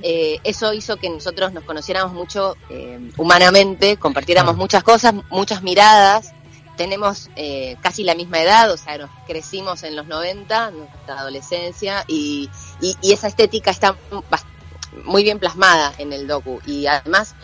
Eh, 0.01 0.39
eso 0.43 0.73
hizo 0.73 0.97
que 0.97 1.09
nosotros 1.09 1.53
nos 1.53 1.63
conociéramos 1.63 2.13
mucho 2.13 2.55
eh, 2.69 3.11
humanamente, 3.17 3.97
compartiéramos 3.97 4.57
muchas 4.57 4.83
cosas, 4.83 5.13
muchas 5.29 5.63
miradas. 5.63 6.33
Tenemos 6.75 7.29
eh, 7.35 7.75
casi 7.81 8.03
la 8.03 8.13
misma 8.13 8.41
edad, 8.41 8.71
o 8.71 8.77
sea, 8.77 8.97
nos 8.97 9.09
crecimos 9.25 9.83
en 9.83 9.95
los 9.95 10.05
90, 10.05 10.71
nuestra 10.71 11.19
adolescencia, 11.19 12.03
y, 12.07 12.49
y, 12.81 12.95
y 13.01 13.13
esa 13.13 13.27
estética 13.27 13.71
está 13.71 13.95
muy 15.05 15.23
bien 15.23 15.39
plasmada 15.39 15.93
en 15.97 16.13
el 16.13 16.27
docu. 16.27 16.59
Y 16.65 16.85
además, 16.87 17.35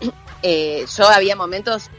eh, 0.42 0.86
yo 0.96 1.08
había 1.08 1.36
momentos, 1.36 1.90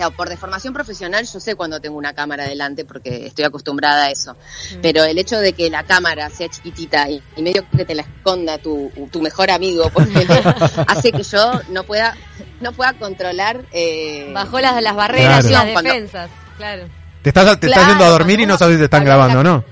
claro, 0.00 0.16
por 0.16 0.28
deformación 0.28 0.72
profesional, 0.72 1.26
yo 1.26 1.40
sé 1.40 1.54
cuando 1.54 1.80
tengo 1.80 1.96
una 1.98 2.14
cámara 2.14 2.44
delante 2.44 2.84
porque 2.84 3.26
estoy 3.26 3.44
acostumbrada 3.44 4.04
a 4.06 4.10
eso. 4.10 4.34
Pero 4.80 5.04
el 5.04 5.18
hecho 5.18 5.38
de 5.38 5.52
que 5.52 5.68
la 5.68 5.82
cámara 5.84 6.30
sea 6.30 6.48
chiquitita 6.48 7.08
y, 7.10 7.22
y 7.36 7.42
medio 7.42 7.64
que 7.76 7.84
te 7.84 7.94
la 7.94 8.02
esconda 8.02 8.58
tu, 8.58 8.90
tu 9.12 9.20
mejor 9.20 9.50
amigo, 9.50 9.90
hace 10.86 11.12
que 11.12 11.22
yo 11.22 11.60
no 11.68 11.84
pueda, 11.84 12.16
no 12.60 12.72
pueda 12.72 12.94
controlar. 12.94 13.64
Eh, 13.72 14.30
Bajó 14.32 14.60
las, 14.60 14.82
las 14.82 14.96
barreras 14.96 15.44
y 15.44 15.50
las 15.50 15.66
Cuando- 15.72 15.92
defensas. 15.92 16.30
Claro. 16.56 16.88
Te 17.22 17.28
estás, 17.30 17.60
te 17.60 17.66
estás 17.66 17.86
yendo 17.88 18.04
a 18.04 18.08
dormir 18.08 18.40
y 18.40 18.46
no 18.46 18.56
sabes 18.56 18.76
si 18.76 18.78
te 18.78 18.84
están 18.84 19.04
grabando, 19.04 19.42
¿no? 19.42 19.62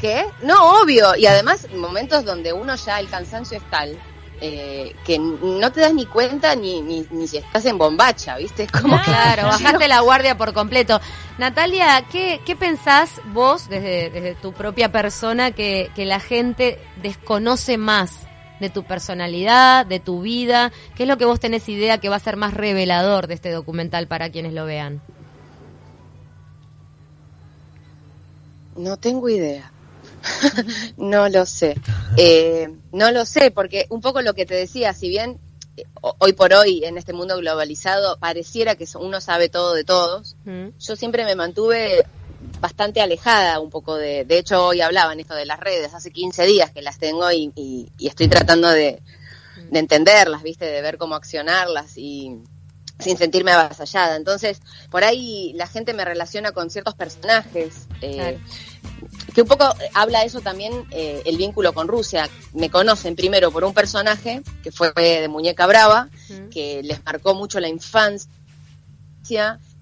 ¿Qué? 0.00 0.24
No, 0.42 0.80
obvio. 0.80 1.14
Y 1.14 1.26
además, 1.26 1.68
momentos 1.76 2.24
donde 2.24 2.52
uno 2.52 2.74
ya 2.74 2.98
el 2.98 3.08
cansancio 3.08 3.58
es 3.58 3.70
tal 3.70 3.96
eh, 4.40 4.94
que 5.04 5.18
no 5.18 5.70
te 5.72 5.80
das 5.80 5.92
ni 5.92 6.06
cuenta 6.06 6.54
ni, 6.56 6.80
ni, 6.80 7.06
ni 7.10 7.26
si 7.28 7.36
estás 7.38 7.64
en 7.66 7.76
bombacha, 7.78 8.36
¿viste? 8.38 8.62
Es 8.64 8.72
como 8.72 8.96
que- 8.96 9.04
Claro, 9.04 9.42
bajaste 9.48 9.86
la 9.88 10.00
guardia 10.00 10.36
por 10.38 10.52
completo. 10.54 11.00
Natalia, 11.38 12.04
¿qué, 12.10 12.40
qué 12.44 12.56
pensás 12.56 13.20
vos 13.32 13.68
desde, 13.68 14.10
desde 14.10 14.34
tu 14.34 14.52
propia 14.52 14.90
persona 14.92 15.50
que, 15.52 15.90
que 15.94 16.04
la 16.06 16.20
gente 16.20 16.78
desconoce 17.02 17.76
más 17.78 18.12
de 18.60 18.68
tu 18.70 18.84
personalidad, 18.84 19.86
de 19.86 20.00
tu 20.00 20.20
vida? 20.22 20.70
¿Qué 20.94 21.04
es 21.04 21.08
lo 21.08 21.16
que 21.18 21.24
vos 21.24 21.40
tenés 21.40 21.68
idea 21.68 21.98
que 21.98 22.08
va 22.08 22.16
a 22.16 22.20
ser 22.20 22.36
más 22.36 22.52
revelador 22.54 23.26
de 23.26 23.34
este 23.34 23.50
documental 23.50 24.06
para 24.06 24.30
quienes 24.30 24.52
lo 24.52 24.64
vean? 24.66 25.00
No 28.76 28.96
tengo 28.96 29.28
idea. 29.28 29.72
no 30.96 31.28
lo 31.28 31.46
sé. 31.46 31.76
Eh, 32.16 32.68
no 32.92 33.10
lo 33.10 33.24
sé, 33.24 33.50
porque 33.50 33.86
un 33.90 34.00
poco 34.00 34.22
lo 34.22 34.34
que 34.34 34.46
te 34.46 34.54
decía, 34.54 34.92
si 34.94 35.08
bien 35.08 35.38
eh, 35.76 35.84
ho- 36.00 36.14
hoy 36.18 36.32
por 36.32 36.52
hoy 36.52 36.84
en 36.84 36.98
este 36.98 37.12
mundo 37.12 37.36
globalizado 37.36 38.18
pareciera 38.18 38.74
que 38.74 38.86
uno 38.98 39.20
sabe 39.20 39.48
todo 39.48 39.74
de 39.74 39.84
todos, 39.84 40.36
¿Mm? 40.44 40.68
yo 40.78 40.96
siempre 40.96 41.24
me 41.24 41.34
mantuve 41.36 42.04
bastante 42.60 43.00
alejada 43.00 43.60
un 43.60 43.70
poco 43.70 43.96
de, 43.96 44.24
de 44.24 44.38
hecho 44.38 44.66
hoy 44.66 44.80
hablaban 44.80 45.20
esto 45.20 45.34
de 45.34 45.46
las 45.46 45.60
redes, 45.60 45.92
hace 45.94 46.10
15 46.10 46.44
días 46.46 46.70
que 46.70 46.82
las 46.82 46.98
tengo 46.98 47.30
y, 47.30 47.52
y- 47.54 47.90
y 47.98 48.08
estoy 48.08 48.28
tratando 48.28 48.68
de, 48.68 49.00
de 49.70 49.78
entenderlas, 49.78 50.42
viste, 50.42 50.64
de 50.64 50.80
ver 50.82 50.96
cómo 50.98 51.14
accionarlas 51.14 51.96
y 51.96 52.38
sin 52.98 53.16
sentirme 53.16 53.52
avasallada. 53.52 54.16
Entonces, 54.16 54.60
por 54.90 55.04
ahí 55.04 55.52
la 55.54 55.66
gente 55.66 55.94
me 55.94 56.04
relaciona 56.04 56.52
con 56.52 56.68
ciertos 56.68 56.94
personajes, 56.94 57.86
eh, 58.02 58.14
Claro. 58.14 58.38
Que 59.32 59.42
un 59.42 59.48
poco 59.48 59.64
habla 59.94 60.24
eso 60.24 60.40
también 60.40 60.86
eh, 60.90 61.22
el 61.24 61.36
vínculo 61.36 61.72
con 61.72 61.88
Rusia. 61.88 62.28
Me 62.52 62.70
conocen 62.70 63.16
primero 63.16 63.50
por 63.50 63.64
un 63.64 63.74
personaje 63.74 64.42
que 64.62 64.72
fue 64.72 64.92
de 64.94 65.28
Muñeca 65.28 65.66
Brava, 65.66 66.08
que 66.50 66.82
les 66.82 67.04
marcó 67.04 67.34
mucho 67.34 67.60
la 67.60 67.68
infancia, 67.68 68.28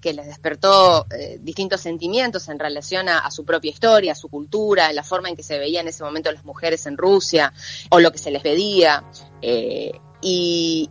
que 0.01 0.13
les 0.13 0.27
despertó 0.27 1.07
eh, 1.11 1.39
distintos 1.41 1.81
sentimientos 1.81 2.47
en 2.47 2.57
relación 2.57 3.09
a, 3.09 3.19
a 3.19 3.31
su 3.31 3.43
propia 3.43 3.69
historia, 3.71 4.13
a 4.13 4.15
su 4.15 4.29
cultura, 4.29 4.87
a 4.87 4.93
la 4.93 5.03
forma 5.03 5.27
en 5.29 5.35
que 5.35 5.43
se 5.43 5.59
veían 5.59 5.81
en 5.81 5.89
ese 5.89 6.03
momento 6.03 6.31
las 6.31 6.45
mujeres 6.45 6.85
en 6.85 6.97
Rusia, 6.97 7.51
o 7.89 7.99
lo 7.99 8.11
que 8.11 8.17
se 8.17 8.31
les 8.31 8.41
pedía, 8.41 9.03
eh, 9.41 9.91
y, 10.21 10.89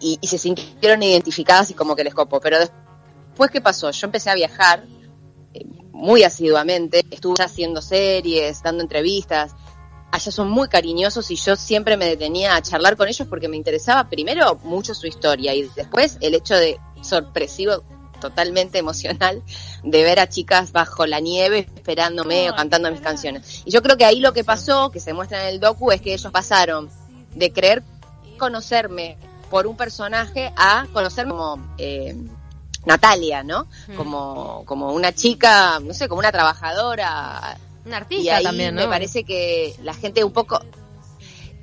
y, 0.00 0.18
y 0.20 0.26
se 0.26 0.38
sintieron 0.38 1.02
identificadas 1.02 1.70
y 1.70 1.74
como 1.74 1.94
que 1.94 2.04
les 2.04 2.14
copó. 2.14 2.40
Pero 2.40 2.58
después, 2.58 3.50
¿qué 3.50 3.60
pasó? 3.60 3.90
Yo 3.90 4.06
empecé 4.06 4.30
a 4.30 4.34
viajar 4.34 4.84
eh, 4.84 4.93
muy 5.94 6.24
asiduamente, 6.24 7.06
estuve 7.10 7.42
haciendo 7.42 7.80
series, 7.80 8.62
dando 8.62 8.82
entrevistas, 8.82 9.54
allá 10.10 10.32
son 10.32 10.50
muy 10.50 10.68
cariñosos 10.68 11.30
y 11.30 11.36
yo 11.36 11.54
siempre 11.54 11.96
me 11.96 12.06
detenía 12.06 12.56
a 12.56 12.62
charlar 12.62 12.96
con 12.96 13.08
ellos 13.08 13.28
porque 13.28 13.46
me 13.46 13.56
interesaba 13.56 14.08
primero 14.08 14.56
mucho 14.64 14.92
su 14.92 15.06
historia 15.06 15.54
y 15.54 15.70
después 15.76 16.18
el 16.20 16.34
hecho 16.34 16.56
de 16.56 16.80
sorpresivo 17.00 17.84
totalmente 18.20 18.78
emocional 18.78 19.42
de 19.84 20.02
ver 20.02 20.18
a 20.18 20.28
chicas 20.28 20.72
bajo 20.72 21.06
la 21.06 21.20
nieve 21.20 21.68
esperándome 21.76 22.50
o 22.50 22.56
cantando 22.56 22.90
mis 22.90 23.00
canciones. 23.00 23.62
Y 23.64 23.70
yo 23.70 23.80
creo 23.80 23.96
que 23.96 24.04
ahí 24.04 24.18
lo 24.18 24.32
que 24.32 24.42
pasó, 24.42 24.90
que 24.90 24.98
se 24.98 25.12
muestra 25.12 25.42
en 25.42 25.54
el 25.54 25.60
docu, 25.60 25.92
es 25.92 26.00
que 26.00 26.12
ellos 26.14 26.32
pasaron 26.32 26.90
de 27.34 27.52
creer 27.52 27.84
conocerme 28.36 29.16
por 29.48 29.68
un 29.68 29.76
personaje 29.76 30.52
a 30.56 30.86
conocerme 30.92 31.32
como 31.32 31.74
eh, 31.78 32.16
Natalia, 32.86 33.42
¿no? 33.42 33.66
Mm. 33.88 33.94
Como, 33.96 34.64
como 34.64 34.92
una 34.92 35.12
chica, 35.12 35.80
no 35.80 35.94
sé, 35.94 36.08
como 36.08 36.18
una 36.18 36.32
trabajadora, 36.32 37.56
Un 37.84 37.92
y 37.92 37.94
artista 37.94 38.36
ahí 38.36 38.44
también, 38.44 38.74
¿no? 38.74 38.82
me 38.82 38.88
parece 38.88 39.24
que 39.24 39.74
la 39.82 39.94
gente 39.94 40.24
un 40.24 40.32
poco 40.32 40.60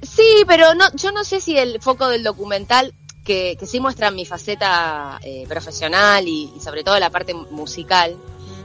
sí 0.02 0.44
pero 0.48 0.74
no 0.74 0.86
yo 0.96 1.12
no 1.12 1.24
sé 1.24 1.40
si 1.40 1.58
el 1.58 1.80
foco 1.80 2.08
del 2.08 2.24
documental 2.24 2.94
que, 3.24 3.56
que 3.60 3.68
sí 3.68 3.80
muestra 3.80 4.10
mi 4.10 4.26
faceta 4.26 5.20
eh, 5.22 5.46
profesional 5.48 6.28
y, 6.28 6.52
y 6.56 6.60
sobre 6.60 6.84
todo 6.84 7.00
la 7.00 7.12
parte 7.12 7.34
musical 7.34 8.18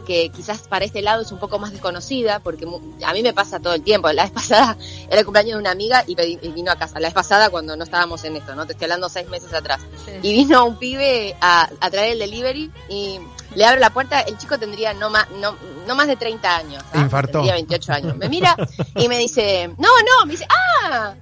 que 0.07 0.31
quizás 0.31 0.61
para 0.69 0.85
este 0.85 1.03
lado 1.03 1.23
es 1.23 1.33
un 1.33 1.39
poco 1.39 1.59
más 1.59 1.73
desconocida, 1.73 2.39
porque 2.41 2.67
a 3.05 3.13
mí 3.13 3.23
me 3.23 3.33
pasa 3.35 3.59
todo 3.61 3.75
el 3.75 3.83
tiempo. 3.83 4.11
La 4.13 4.23
vez 4.23 4.33
pasada 4.33 4.77
era 5.11 5.19
el 5.19 5.25
cumpleaños 5.25 5.55
de 5.55 5.61
una 5.61 5.73
amiga 5.73 6.05
y, 6.07 6.15
pedí- 6.17 6.39
y 6.41 6.49
vino 6.53 6.71
a 6.73 6.77
casa. 6.77 6.99
La 7.01 7.09
vez 7.09 7.15
pasada 7.15 7.51
cuando 7.51 7.77
no 7.77 7.85
estábamos 7.85 8.25
en 8.25 8.37
esto, 8.37 8.55
¿no? 8.55 8.65
Te 8.67 8.73
estoy 8.73 8.85
hablando 8.87 9.09
seis 9.09 9.29
meses 9.29 9.53
atrás. 9.53 9.81
Sí. 10.05 10.13
Y 10.23 10.33
vino 10.33 10.65
un 10.65 10.79
pibe 10.79 11.37
a, 11.41 11.69
a 11.81 11.91
traer 11.91 12.13
el 12.13 12.19
delivery 12.21 12.71
y 12.89 13.19
le 13.55 13.65
abre 13.67 13.81
la 13.81 13.91
puerta. 13.91 14.21
El 14.21 14.39
chico 14.39 14.59
tendría 14.59 14.95
no 14.95 15.11
más, 15.11 15.29
no, 15.41 15.57
no 15.87 15.95
más 15.95 16.07
de 16.07 16.17
30 16.17 16.57
años. 16.57 16.83
¿ah? 16.93 16.99
Infartó. 17.01 17.33
Tendría 17.33 17.55
28 17.55 17.93
años. 17.93 18.17
Me 18.17 18.29
mira 18.29 18.57
y 18.95 19.09
me 19.09 19.19
dice, 19.19 19.69
no, 19.77 19.89
no, 19.89 20.27
me 20.27 20.33
dice, 20.33 20.47
ah, 20.85 21.15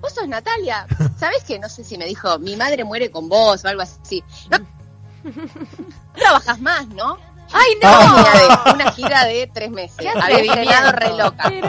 vos 0.00 0.12
sos 0.14 0.26
Natalia. 0.26 0.86
¿Sabés 1.18 1.44
qué? 1.44 1.58
No 1.58 1.68
sé 1.68 1.84
si 1.84 1.98
me 1.98 2.06
dijo, 2.06 2.38
mi 2.38 2.56
madre 2.56 2.84
muere 2.84 3.10
con 3.10 3.28
vos 3.28 3.64
o 3.64 3.68
algo 3.68 3.82
así. 3.82 4.24
No, 4.50 4.58
trabajas 6.14 6.60
más, 6.60 6.86
¿no? 6.88 7.18
¡Ay, 7.52 7.72
Una 7.80 7.90
no! 7.90 8.16
gira 8.16 8.32
de, 8.40 8.72
una 8.74 8.92
gira 8.92 9.24
de 9.24 9.50
tres 9.52 9.70
meses. 9.70 9.96
¡Qué 9.98 10.08
Había 10.08 10.38
estrenado 10.38 10.92
re 10.92 11.08
loca. 11.16 11.48
Eh, 11.48 11.60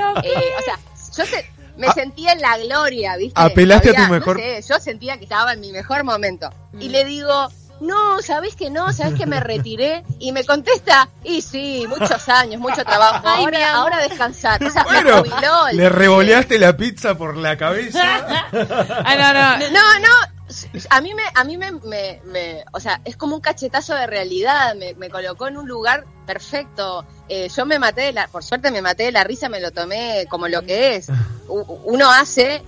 o 0.59 0.61
sea, 0.63 0.79
yo 1.17 1.25
se- 1.25 1.49
me 1.77 1.87
Ah. 1.87 1.93
sentía 1.93 2.33
en 2.33 2.41
la 2.41 2.57
gloria, 2.57 3.15
¿viste? 3.17 3.39
Apelaste 3.41 3.89
a 3.91 3.93
tu 3.93 4.01
no 4.03 4.09
mejor- 4.09 4.37
sé, 4.37 4.61
yo 4.67 4.79
sentía 4.79 5.17
que 5.17 5.23
estaba 5.23 5.53
en 5.53 5.61
mi 5.61 5.71
mejor 5.71 6.03
momento. 6.03 6.49
Y 6.79 6.89
Mm. 6.89 6.91
le 6.91 7.05
digo, 7.05 7.47
no, 7.79 8.21
¿sabés 8.21 8.55
que 8.55 8.69
no? 8.69 8.93
¿Sabés 8.93 9.15
que 9.17 9.25
me 9.25 9.39
retiré? 9.39 10.03
Y 10.19 10.31
me 10.33 10.43
contesta, 10.45 11.09
y 11.23 11.41
sí, 11.41 11.85
muchos 11.89 12.29
años, 12.29 12.61
mucho 12.61 12.83
trabajo. 12.85 13.21
Ay, 13.27 13.43
Ahora, 13.45 13.73
ahora 13.73 13.97
descansar. 14.07 14.63
O 14.63 14.69
sea, 14.69 14.83
me 14.83 15.01
Bueno, 15.01 15.23
le 15.71 15.89
revoleaste 15.89 16.59
la 16.59 16.77
pizza 16.77 17.15
por 17.17 17.35
la 17.37 17.57
cabeza. 17.57 18.03
Ah, 18.53 19.15
no, 19.15 19.33
no. 19.33 19.71
No, 19.71 19.99
no, 19.99 20.09
a 20.89 21.01
mí 21.01 21.13
me, 21.13 21.23
a 21.33 21.43
mí 21.43 21.57
me, 21.57 21.71
me, 21.71 22.21
me- 22.25 22.63
o 22.73 22.79
sea, 22.79 23.01
es 23.05 23.15
como 23.17 23.35
un 23.35 23.41
cachetazo 23.41 23.93
de 23.95 24.07
realidad, 24.07 24.75
me, 24.75 24.93
me 24.95 25.09
colocó 25.09 25.47
en 25.47 25.57
un 25.57 25.67
lugar 25.67 26.05
perfecto. 26.25 27.05
Eh, 27.29 27.49
yo 27.55 27.65
me 27.65 27.79
maté 27.79 28.01
de 28.01 28.13
la, 28.13 28.27
por 28.27 28.43
suerte 28.43 28.71
me 28.71 28.81
maté 28.81 29.03
de 29.03 29.11
la 29.11 29.23
risa, 29.23 29.49
me 29.49 29.59
lo 29.59 29.71
tomé 29.71 30.25
como 30.29 30.47
lo 30.47 30.61
que 30.63 30.95
es. 30.95 31.07
Uno 31.47 32.11
hace 32.11 32.61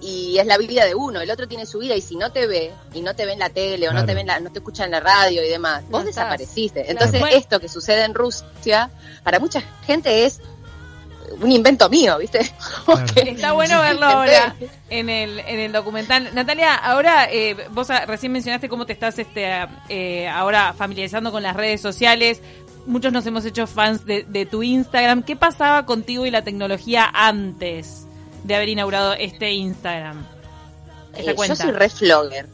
y 0.00 0.38
es 0.38 0.46
la 0.46 0.58
vida 0.58 0.84
de 0.84 0.94
uno, 0.94 1.20
el 1.22 1.30
otro 1.30 1.48
tiene 1.48 1.64
su 1.64 1.78
vida 1.78 1.94
y 1.96 2.02
si 2.02 2.16
no 2.16 2.30
te 2.30 2.46
ve 2.46 2.70
y 2.92 3.00
no 3.00 3.14
te 3.16 3.24
ve 3.24 3.32
en 3.32 3.38
la 3.38 3.48
tele 3.48 3.88
o 3.88 3.92
no 3.92 4.04
te 4.04 4.14
ve 4.14 4.20
en 4.20 4.26
la, 4.26 4.40
no 4.40 4.52
te 4.52 4.58
escucha 4.58 4.84
en 4.84 4.90
la 4.90 5.00
radio 5.00 5.42
y 5.42 5.48
demás, 5.48 5.82
vos 5.84 6.02
No 6.04 6.08
estás. 6.10 6.24
desapareciste. 6.26 6.90
Entonces 6.90 7.22
esto 7.32 7.58
que 7.60 7.68
sucede 7.68 8.04
en 8.04 8.14
Rusia 8.14 8.90
para 9.24 9.38
mucha 9.38 9.62
gente 9.86 10.26
es 10.26 10.40
un 11.40 11.52
invento 11.52 11.88
mío, 11.88 12.18
¿viste? 12.18 12.40
Está 13.16 13.52
bueno 13.52 13.80
verlo 13.80 14.06
ahora 14.06 14.56
en 14.90 15.08
el, 15.08 15.40
en 15.40 15.60
el 15.60 15.72
documental. 15.72 16.34
Natalia, 16.34 16.74
ahora 16.74 17.28
eh, 17.30 17.56
vos 17.70 17.88
recién 18.06 18.32
mencionaste 18.32 18.68
cómo 18.68 18.86
te 18.86 18.92
estás 18.92 19.18
este, 19.18 19.66
eh, 19.88 20.28
ahora 20.28 20.72
familiarizando 20.72 21.32
con 21.32 21.42
las 21.42 21.56
redes 21.56 21.80
sociales. 21.80 22.40
Muchos 22.86 23.12
nos 23.12 23.26
hemos 23.26 23.44
hecho 23.44 23.66
fans 23.66 24.04
de, 24.04 24.24
de 24.24 24.46
tu 24.46 24.62
Instagram. 24.62 25.22
¿Qué 25.22 25.36
pasaba 25.36 25.86
contigo 25.86 26.24
y 26.26 26.30
la 26.30 26.42
tecnología 26.42 27.10
antes 27.12 28.06
de 28.44 28.54
haber 28.54 28.68
inaugurado 28.68 29.14
este 29.14 29.52
Instagram? 29.52 30.24
Esta 31.16 31.30
Eh, 31.32 31.36
yo 31.48 31.56
soy 31.56 31.72
re 31.72 31.88
flogger. 31.88 32.48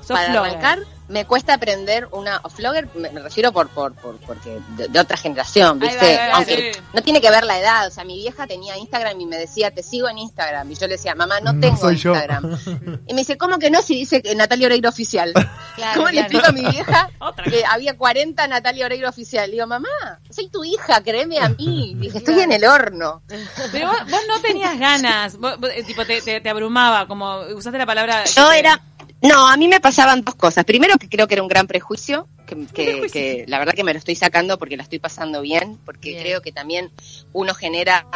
Sos 0.00 0.08
para 0.08 0.32
flogger. 0.32 0.50
arrancar 0.56 0.91
me 1.12 1.24
cuesta 1.26 1.54
aprender 1.54 2.08
una 2.12 2.40
flogger 2.40 2.88
me, 2.94 3.10
me 3.10 3.20
refiero 3.20 3.52
por 3.52 3.68
por, 3.68 3.94
por 3.94 4.16
porque 4.18 4.58
de, 4.76 4.88
de 4.88 5.00
otra 5.00 5.16
generación 5.16 5.78
viste 5.78 5.96
va, 5.96 6.22
ahí 6.24 6.30
va, 6.30 6.36
aunque 6.36 6.72
sí. 6.74 6.80
no 6.92 7.02
tiene 7.02 7.20
que 7.20 7.30
ver 7.30 7.44
la 7.44 7.58
edad 7.58 7.86
o 7.86 7.90
sea 7.90 8.04
mi 8.04 8.16
vieja 8.16 8.46
tenía 8.46 8.76
Instagram 8.78 9.20
y 9.20 9.26
me 9.26 9.36
decía 9.38 9.70
te 9.70 9.82
sigo 9.82 10.08
en 10.08 10.18
Instagram 10.18 10.70
y 10.70 10.74
yo 10.74 10.86
le 10.86 10.94
decía 10.94 11.14
mamá 11.14 11.40
no 11.40 11.52
No 11.52 11.60
tengo 11.60 11.90
yo. 11.92 12.12
Instagram 12.14 12.58
y 13.06 13.14
me 13.14 13.20
dice 13.20 13.36
cómo 13.36 13.58
que 13.58 13.70
no 13.70 13.82
si 13.82 13.94
dice 13.94 14.22
que 14.22 14.34
Natalia 14.34 14.66
Oreiro 14.66 14.88
oficial 14.88 15.32
Claro, 15.76 15.94
cómo 16.00 16.08
le 16.10 16.20
explico 16.20 16.46
a 16.46 16.52
mi 16.52 16.62
vieja 16.64 17.10
Otra. 17.18 17.44
que 17.44 17.64
había 17.64 17.96
40 17.96 18.46
Natalia 18.48 18.86
Oreiro 18.86 19.08
oficial 19.08 19.50
digo 19.50 19.66
mamá 19.66 19.88
soy 20.30 20.48
tu 20.48 20.64
hija 20.64 21.02
créeme 21.02 21.38
a 21.38 21.50
mí 21.50 21.94
dije 21.98 22.18
estoy 22.18 22.40
en 22.40 22.52
el 22.52 22.64
horno 22.64 23.22
Pero 23.70 23.88
vos, 23.88 23.98
vos 24.10 24.20
no 24.28 24.40
tenías 24.40 24.78
ganas, 24.78 25.36
vos- 25.36 25.58
vos, 25.58 25.70
eh, 25.74 25.82
tipo 25.84 26.04
te, 26.06 26.22
te, 26.22 26.40
te 26.40 26.48
abrumaba, 26.50 27.06
como 27.06 27.40
usaste 27.54 27.78
la 27.78 27.86
palabra. 27.86 28.24
Yo 28.24 28.50
era. 28.52 28.80
No, 29.22 29.46
a 29.48 29.56
mí 29.56 29.68
me 29.68 29.80
pasaban 29.80 30.22
dos 30.24 30.34
cosas. 30.34 30.64
Primero, 30.64 30.96
que 30.98 31.08
creo 31.08 31.28
que 31.28 31.34
era 31.34 31.42
un 31.42 31.48
gran 31.48 31.66
prejuicio, 31.68 32.26
que, 32.46 32.66
que- 32.66 33.06
que 33.12 33.44
la 33.46 33.58
verdad 33.60 33.74
que 33.74 33.84
me 33.84 33.92
lo 33.92 33.98
estoy 33.98 34.16
sacando 34.16 34.58
porque 34.58 34.76
la 34.76 34.82
estoy 34.82 34.98
pasando 34.98 35.40
bien, 35.42 35.78
porque 35.84 36.10
Bien. 36.10 36.22
creo 36.22 36.42
que 36.42 36.50
también 36.52 36.90
uno 37.32 37.54
genera 37.54 38.06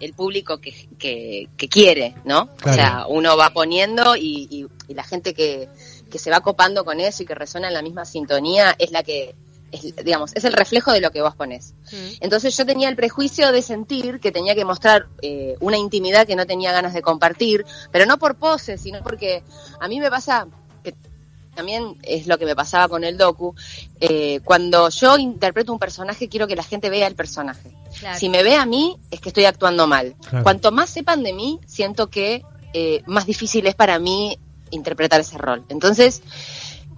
el 0.00 0.14
público 0.14 0.58
que, 0.58 0.72
que, 0.98 1.48
que 1.56 1.68
quiere, 1.68 2.14
¿no? 2.24 2.48
Claro. 2.56 2.70
O 2.72 2.74
sea, 2.74 3.06
uno 3.08 3.36
va 3.36 3.50
poniendo 3.50 4.16
y, 4.16 4.48
y- 4.50 4.66
y 4.88 4.94
la 4.94 5.04
gente 5.04 5.34
que, 5.34 5.68
que 6.10 6.18
se 6.18 6.30
va 6.30 6.40
copando 6.40 6.84
con 6.84 6.98
eso 7.00 7.22
y 7.22 7.26
que 7.26 7.34
resuena 7.34 7.68
en 7.68 7.74
la 7.74 7.82
misma 7.82 8.04
sintonía 8.06 8.74
es 8.78 8.90
la 8.90 9.02
que, 9.02 9.34
es, 9.74 9.96
digamos, 10.04 10.32
es 10.34 10.44
el 10.44 10.52
reflejo 10.52 10.92
de 10.92 11.00
lo 11.00 11.10
que 11.10 11.22
vos 11.22 11.34
ponés. 11.34 11.74
Entonces 12.20 12.56
yo 12.56 12.64
tenía 12.64 12.88
el 12.88 12.96
prejuicio 12.96 13.52
de 13.52 13.62
sentir 13.62 14.20
que 14.20 14.32
tenía 14.32 14.54
que 14.54 14.64
mostrar 14.64 15.08
eh, 15.22 15.56
una 15.60 15.76
intimidad 15.76 16.26
que 16.26 16.36
no 16.36 16.46
tenía 16.46 16.72
ganas 16.72 16.94
de 16.94 17.02
compartir, 17.02 17.64
pero 17.90 18.06
no 18.06 18.18
por 18.18 18.36
pose, 18.36 18.78
sino 18.78 19.02
porque 19.02 19.42
a 19.80 19.88
mí 19.88 20.00
me 20.00 20.10
pasa, 20.10 20.46
que 20.82 20.94
también 21.54 21.98
es 22.02 22.26
lo 22.26 22.38
que 22.38 22.46
me 22.46 22.54
pasaba 22.54 22.88
con 22.88 23.04
el 23.04 23.16
docu, 23.16 23.54
eh, 24.00 24.40
cuando 24.44 24.88
yo 24.90 25.16
interpreto 25.18 25.72
un 25.72 25.78
personaje 25.78 26.28
quiero 26.28 26.46
que 26.46 26.56
la 26.56 26.62
gente 26.62 26.90
vea 26.90 27.06
el 27.06 27.14
personaje. 27.14 27.70
Claro. 27.98 28.18
Si 28.18 28.28
me 28.28 28.42
ve 28.42 28.56
a 28.56 28.66
mí 28.66 28.96
es 29.10 29.20
que 29.20 29.30
estoy 29.30 29.44
actuando 29.44 29.86
mal. 29.86 30.14
Claro. 30.28 30.44
Cuanto 30.44 30.72
más 30.72 30.90
sepan 30.90 31.22
de 31.22 31.32
mí, 31.32 31.60
siento 31.66 32.08
que 32.10 32.42
eh, 32.72 33.02
más 33.06 33.26
difícil 33.26 33.66
es 33.66 33.74
para 33.74 33.98
mí 33.98 34.38
interpretar 34.70 35.20
ese 35.20 35.38
rol. 35.38 35.64
Entonces, 35.68 36.22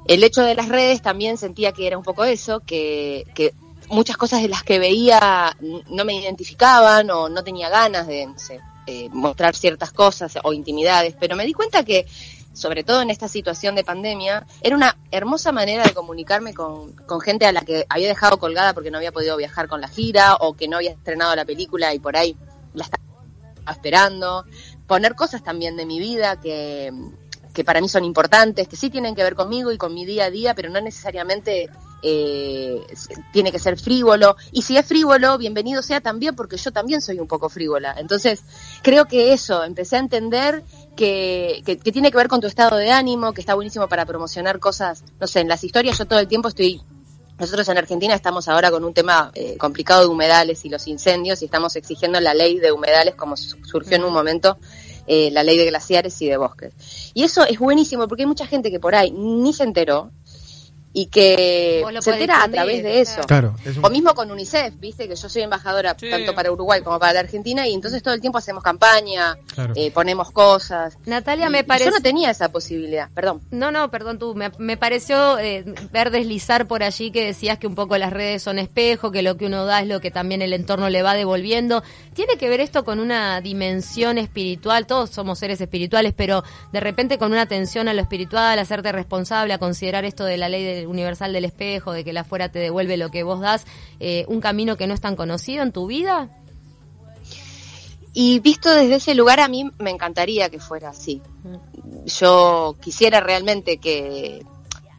el 0.08 0.25
hecho 0.25 0.42
de 0.42 0.54
las 0.54 0.68
redes 0.68 1.02
también 1.02 1.36
sentía 1.36 1.72
que 1.72 1.86
era 1.86 1.98
un 1.98 2.04
poco 2.04 2.25
eso, 2.25 2.60
que, 2.60 3.26
que 3.34 3.54
muchas 3.88 4.16
cosas 4.16 4.42
de 4.42 4.48
las 4.48 4.62
que 4.62 4.78
veía 4.78 5.56
no 5.60 6.04
me 6.04 6.14
identificaban 6.14 7.10
o 7.10 7.28
no 7.28 7.44
tenía 7.44 7.68
ganas 7.68 8.06
de 8.06 8.26
no 8.26 8.38
sé, 8.38 8.60
eh, 8.86 9.08
mostrar 9.10 9.54
ciertas 9.54 9.92
cosas 9.92 10.38
o 10.42 10.52
intimidades, 10.52 11.14
pero 11.18 11.36
me 11.36 11.44
di 11.44 11.52
cuenta 11.52 11.84
que, 11.84 12.06
sobre 12.52 12.84
todo 12.84 13.02
en 13.02 13.10
esta 13.10 13.28
situación 13.28 13.75
de 13.75 13.84
pandemia, 13.84 14.46
era 14.62 14.76
una 14.76 14.96
hermosa 15.10 15.52
manera 15.52 15.84
de 15.84 15.92
comunicarme 15.92 16.54
con, 16.54 16.92
con 16.92 17.20
gente 17.20 17.46
a 17.46 17.52
la 17.52 17.62
que 17.62 17.84
había 17.88 18.08
dejado 18.08 18.38
colgada 18.38 18.75
porque 18.75 18.90
no 18.90 18.98
había 18.98 19.12
podido 19.12 19.36
viajar 19.36 19.68
con 19.68 19.80
la 19.80 19.88
gira 19.88 20.36
o 20.36 20.54
que 20.54 20.68
no 20.68 20.76
había 20.76 20.92
estrenado 20.92 21.34
la 21.36 21.44
película 21.44 21.92
y 21.94 21.98
por 21.98 22.16
ahí 22.16 22.36
la 22.75 22.84
estaba 22.84 23.02
esperando, 23.72 24.44
poner 24.86 25.16
cosas 25.16 25.42
también 25.42 25.76
de 25.76 25.84
mi 25.84 25.98
vida 25.98 26.40
que, 26.40 26.92
que 27.56 27.64
para 27.64 27.80
mí 27.80 27.88
son 27.88 28.04
importantes, 28.04 28.68
que 28.68 28.76
sí 28.76 28.90
tienen 28.90 29.14
que 29.14 29.22
ver 29.22 29.34
conmigo 29.34 29.72
y 29.72 29.78
con 29.78 29.94
mi 29.94 30.04
día 30.04 30.26
a 30.26 30.30
día, 30.30 30.54
pero 30.54 30.68
no 30.68 30.78
necesariamente 30.78 31.70
eh, 32.02 32.82
tiene 33.32 33.50
que 33.50 33.58
ser 33.58 33.78
frívolo. 33.78 34.36
Y 34.52 34.60
si 34.60 34.76
es 34.76 34.84
frívolo, 34.84 35.38
bienvenido 35.38 35.82
sea 35.82 36.02
también, 36.02 36.36
porque 36.36 36.58
yo 36.58 36.70
también 36.70 37.00
soy 37.00 37.18
un 37.18 37.26
poco 37.26 37.48
frívola. 37.48 37.94
Entonces, 37.96 38.42
creo 38.82 39.06
que 39.06 39.32
eso, 39.32 39.64
empecé 39.64 39.96
a 39.96 40.00
entender 40.00 40.62
que, 40.94 41.62
que, 41.64 41.78
que 41.78 41.92
tiene 41.92 42.10
que 42.10 42.18
ver 42.18 42.28
con 42.28 42.42
tu 42.42 42.46
estado 42.46 42.76
de 42.76 42.90
ánimo, 42.90 43.32
que 43.32 43.40
está 43.40 43.54
buenísimo 43.54 43.88
para 43.88 44.04
promocionar 44.04 44.58
cosas, 44.58 45.02
no 45.18 45.26
sé, 45.26 45.40
en 45.40 45.48
las 45.48 45.64
historias 45.64 45.96
yo 45.96 46.04
todo 46.04 46.18
el 46.18 46.28
tiempo 46.28 46.48
estoy 46.48 46.82
nosotros 47.38 47.68
en 47.68 47.76
Argentina 47.76 48.14
estamos 48.14 48.48
ahora 48.48 48.70
con 48.70 48.82
un 48.82 48.94
tema 48.94 49.30
eh, 49.34 49.58
complicado 49.58 50.00
de 50.00 50.06
humedales 50.06 50.64
y 50.64 50.70
los 50.70 50.86
incendios 50.86 51.42
y 51.42 51.44
estamos 51.44 51.76
exigiendo 51.76 52.18
la 52.18 52.32
ley 52.32 52.58
de 52.58 52.72
humedales 52.72 53.14
como 53.14 53.36
su- 53.36 53.62
surgió 53.62 53.96
en 53.96 54.04
un 54.04 54.12
momento 54.14 54.56
eh, 55.06 55.30
la 55.30 55.42
ley 55.42 55.56
de 55.56 55.66
glaciares 55.66 56.20
y 56.22 56.28
de 56.28 56.36
bosques. 56.36 57.12
Y 57.14 57.22
eso 57.22 57.44
es 57.44 57.58
buenísimo 57.58 58.08
porque 58.08 58.22
hay 58.22 58.28
mucha 58.28 58.46
gente 58.46 58.70
que 58.70 58.80
por 58.80 58.94
ahí 58.94 59.10
ni 59.12 59.52
se 59.52 59.64
enteró 59.64 60.10
y 60.99 61.09
que 61.09 61.85
se 62.00 62.11
entera 62.11 62.43
a 62.43 62.49
través 62.49 62.83
de 62.83 63.00
eso. 63.03 63.21
Claro, 63.26 63.55
es 63.67 63.76
un- 63.76 63.85
O 63.85 63.91
mismo 63.91 64.15
con 64.15 64.31
UNICEF, 64.31 64.73
viste 64.81 65.07
que 65.07 65.15
yo 65.15 65.29
soy 65.29 65.43
embajadora 65.43 65.95
Sí. 65.99 66.09
tanto 66.09 66.35
para 66.35 66.50
Uruguay 66.50 66.81
como 66.81 66.99
para 66.99 67.12
la 67.12 67.21
Argentina 67.21 67.69
y 67.69 67.75
entonces 67.75 68.03
todo 68.03 68.15
el 68.15 68.21
tiempo 68.23 68.38
hacemos 68.38 68.62
campaña, 68.62 69.37
Claro. 69.55 69.75
eh, 69.76 69.91
ponemos 69.91 70.31
cosas. 70.31 70.97
Natalia, 71.05 71.49
Y- 71.49 71.50
me 71.50 71.65
parece... 71.65 71.91
Yo 71.91 71.91
no 71.91 72.00
tenía 72.00 72.31
esa 72.31 72.49
posibilidad, 72.50 73.11
perdón. 73.15 73.43
No, 73.50 73.71
no, 73.71 73.91
perdón 73.91 74.19
tú. 74.19 74.35
Me, 74.35 74.50
me 74.57 74.79
pareció 74.79 75.38
eh, 75.38 75.65
ver 75.93 76.11
deslizar 76.11 76.67
por 76.67 76.83
allí 76.83 77.11
que 77.11 77.26
decías 77.26 77.59
que 77.59 77.67
un 77.67 77.75
poco 77.75 77.99
las 77.99 78.11
redes 78.11 78.43
son 78.43 78.59
espejo, 78.59 79.11
que 79.12 79.21
lo 79.21 79.37
que 79.37 79.45
uno 79.45 79.67
da 79.67 79.83
es 79.83 79.88
lo 79.88 80.00
que 80.00 80.11
también 80.11 80.41
el 80.41 80.55
entorno 80.55 80.88
le 80.88 81.03
va 81.03 81.12
devolviendo. 81.12 81.83
¿Tiene 82.15 82.38
que 82.38 82.49
ver 82.49 82.61
esto 82.61 82.87
con 82.87 83.00
una 83.00 83.43
dimensión 83.43 84.17
espiritual? 84.17 84.87
Todos 84.87 85.11
somos 85.11 85.38
seres 85.41 85.61
espirituales, 85.61 86.15
pero 86.17 86.43
de 86.73 86.81
repente 86.81 87.19
con 87.19 87.33
una 87.33 87.43
atención 87.43 87.87
a 87.88 87.93
lo 87.93 88.00
espiritual, 88.00 88.59
a 88.59 88.62
hacerte 88.62 88.93
responsable, 88.93 89.53
a 89.53 89.59
considerar 89.59 90.07
esto 90.07 90.25
de 90.25 90.38
la 90.38 90.49
ley 90.49 90.65
del- 90.65 90.86
universal 90.87 91.33
del 91.33 91.45
espejo, 91.45 91.93
de 91.93 92.05
que 92.05 92.12
la 92.12 92.21
afuera 92.23 92.50
te 92.50 92.59
devuelve 92.59 92.97
lo 92.97 93.11
que 93.11 93.23
vos 93.23 93.40
das, 93.40 93.66
eh, 94.00 94.25
un 94.28 94.40
camino 94.40 94.76
que 94.76 94.87
no 94.87 94.95
es 94.95 95.00
tan 95.00 95.16
conocido 95.16 95.62
en 95.62 95.73
tu 95.73 95.87
vida? 95.87 96.28
Y 98.12 98.40
visto 98.40 98.71
desde 98.71 98.95
ese 98.95 99.14
lugar, 99.14 99.40
a 99.40 99.49
mí 99.49 99.71
me 99.78 99.90
encantaría 99.90 100.49
que 100.49 100.59
fuera 100.59 100.88
así. 100.90 101.21
Yo 102.07 102.76
quisiera 102.81 103.21
realmente 103.21 103.76
que 103.76 104.43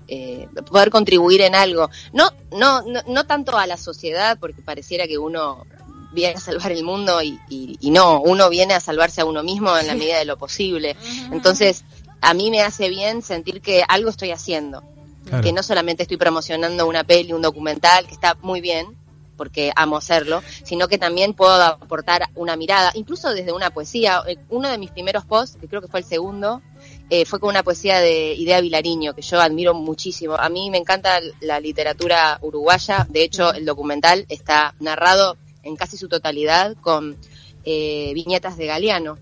eh, 0.08 0.48
poder 0.70 0.92
contribuir 0.92 1.42
en 1.42 1.56
algo. 1.56 1.90
No, 2.14 2.30
no, 2.52 2.84
no, 2.84 3.02
no 3.08 3.26
tanto 3.26 3.58
a 3.58 3.66
la 3.66 3.76
sociedad, 3.78 4.38
porque 4.40 4.62
pareciera 4.62 5.08
que 5.08 5.18
uno 5.18 5.66
viene 6.14 6.36
a 6.36 6.40
salvar 6.40 6.72
el 6.72 6.84
mundo 6.84 7.22
y, 7.22 7.40
y- 7.50 7.78
y 7.82 7.92
no, 7.92 8.22
uno 8.22 8.50
viene 8.50 8.74
a 8.76 8.80
salvarse 8.80 9.22
a 9.22 9.26
uno 9.26 9.42
mismo 9.44 9.76
en 9.78 9.88
la 9.88 9.96
medida 9.96 10.20
de 10.20 10.26
lo 10.26 10.38
posible. 10.38 10.96
Entonces, 11.32 11.84
a 12.22 12.34
mí 12.36 12.52
me 12.52 12.62
hace 12.62 12.88
bien 12.90 13.22
sentir 13.24 13.62
que 13.62 13.84
algo 13.88 14.10
estoy 14.12 14.30
haciendo. 14.32 14.84
Claro. 15.28 15.44
Que 15.44 15.52
no 15.54 15.62
solamente 15.64 16.04
estoy 16.04 16.18
promocionando 16.18 16.88
una 16.88 17.04
peli, 17.04 17.34
un 17.34 17.42
documental, 17.42 18.08
que 18.08 18.14
está 18.14 18.36
muy 18.42 18.62
bien, 18.62 18.96
porque 19.36 19.72
amo 19.76 19.98
hacerlo, 19.98 20.42
sino 20.64 20.88
que 20.88 20.98
también 20.98 21.34
puedo 21.34 21.52
aportar 21.62 22.24
una 22.34 22.56
mirada, 22.56 22.92
incluso 22.96 23.30
desde 23.34 23.52
una 23.52 23.70
poesía. 23.70 24.24
Eh, 24.28 24.38
Uno 24.50 24.68
de 24.70 24.78
mis 24.80 24.90
primeros 24.90 25.26
posts, 25.26 25.58
que 25.62 25.68
creo 25.68 25.80
que 25.82 25.88
fue 25.88 26.00
el 26.00 26.06
segundo, 26.06 26.62
eh, 27.10 27.24
fue 27.26 27.40
con 27.40 27.50
una 27.50 27.62
poesía 27.62 28.00
de 28.00 28.34
Idea 28.34 28.62
Vilariño, 28.62 29.14
que 29.14 29.22
yo 29.22 29.40
admiro 29.40 29.74
muchísimo. 29.76 30.34
A 30.36 30.50
mí 30.50 30.70
me 30.72 30.78
encanta 30.80 31.20
la 31.42 31.60
literatura 31.60 32.40
uruguaya, 32.42 33.06
de 33.10 33.24
hecho 33.24 33.54
el 33.54 33.66
documental 33.66 34.26
está 34.30 34.74
narrado 34.80 35.38
en 35.62 35.76
casi 35.76 35.98
su 35.98 36.08
totalidad 36.08 36.76
con 36.82 37.16
eh, 37.64 38.12
viñetas 38.16 38.58
de 38.58 38.66
Galeano. 38.66 39.18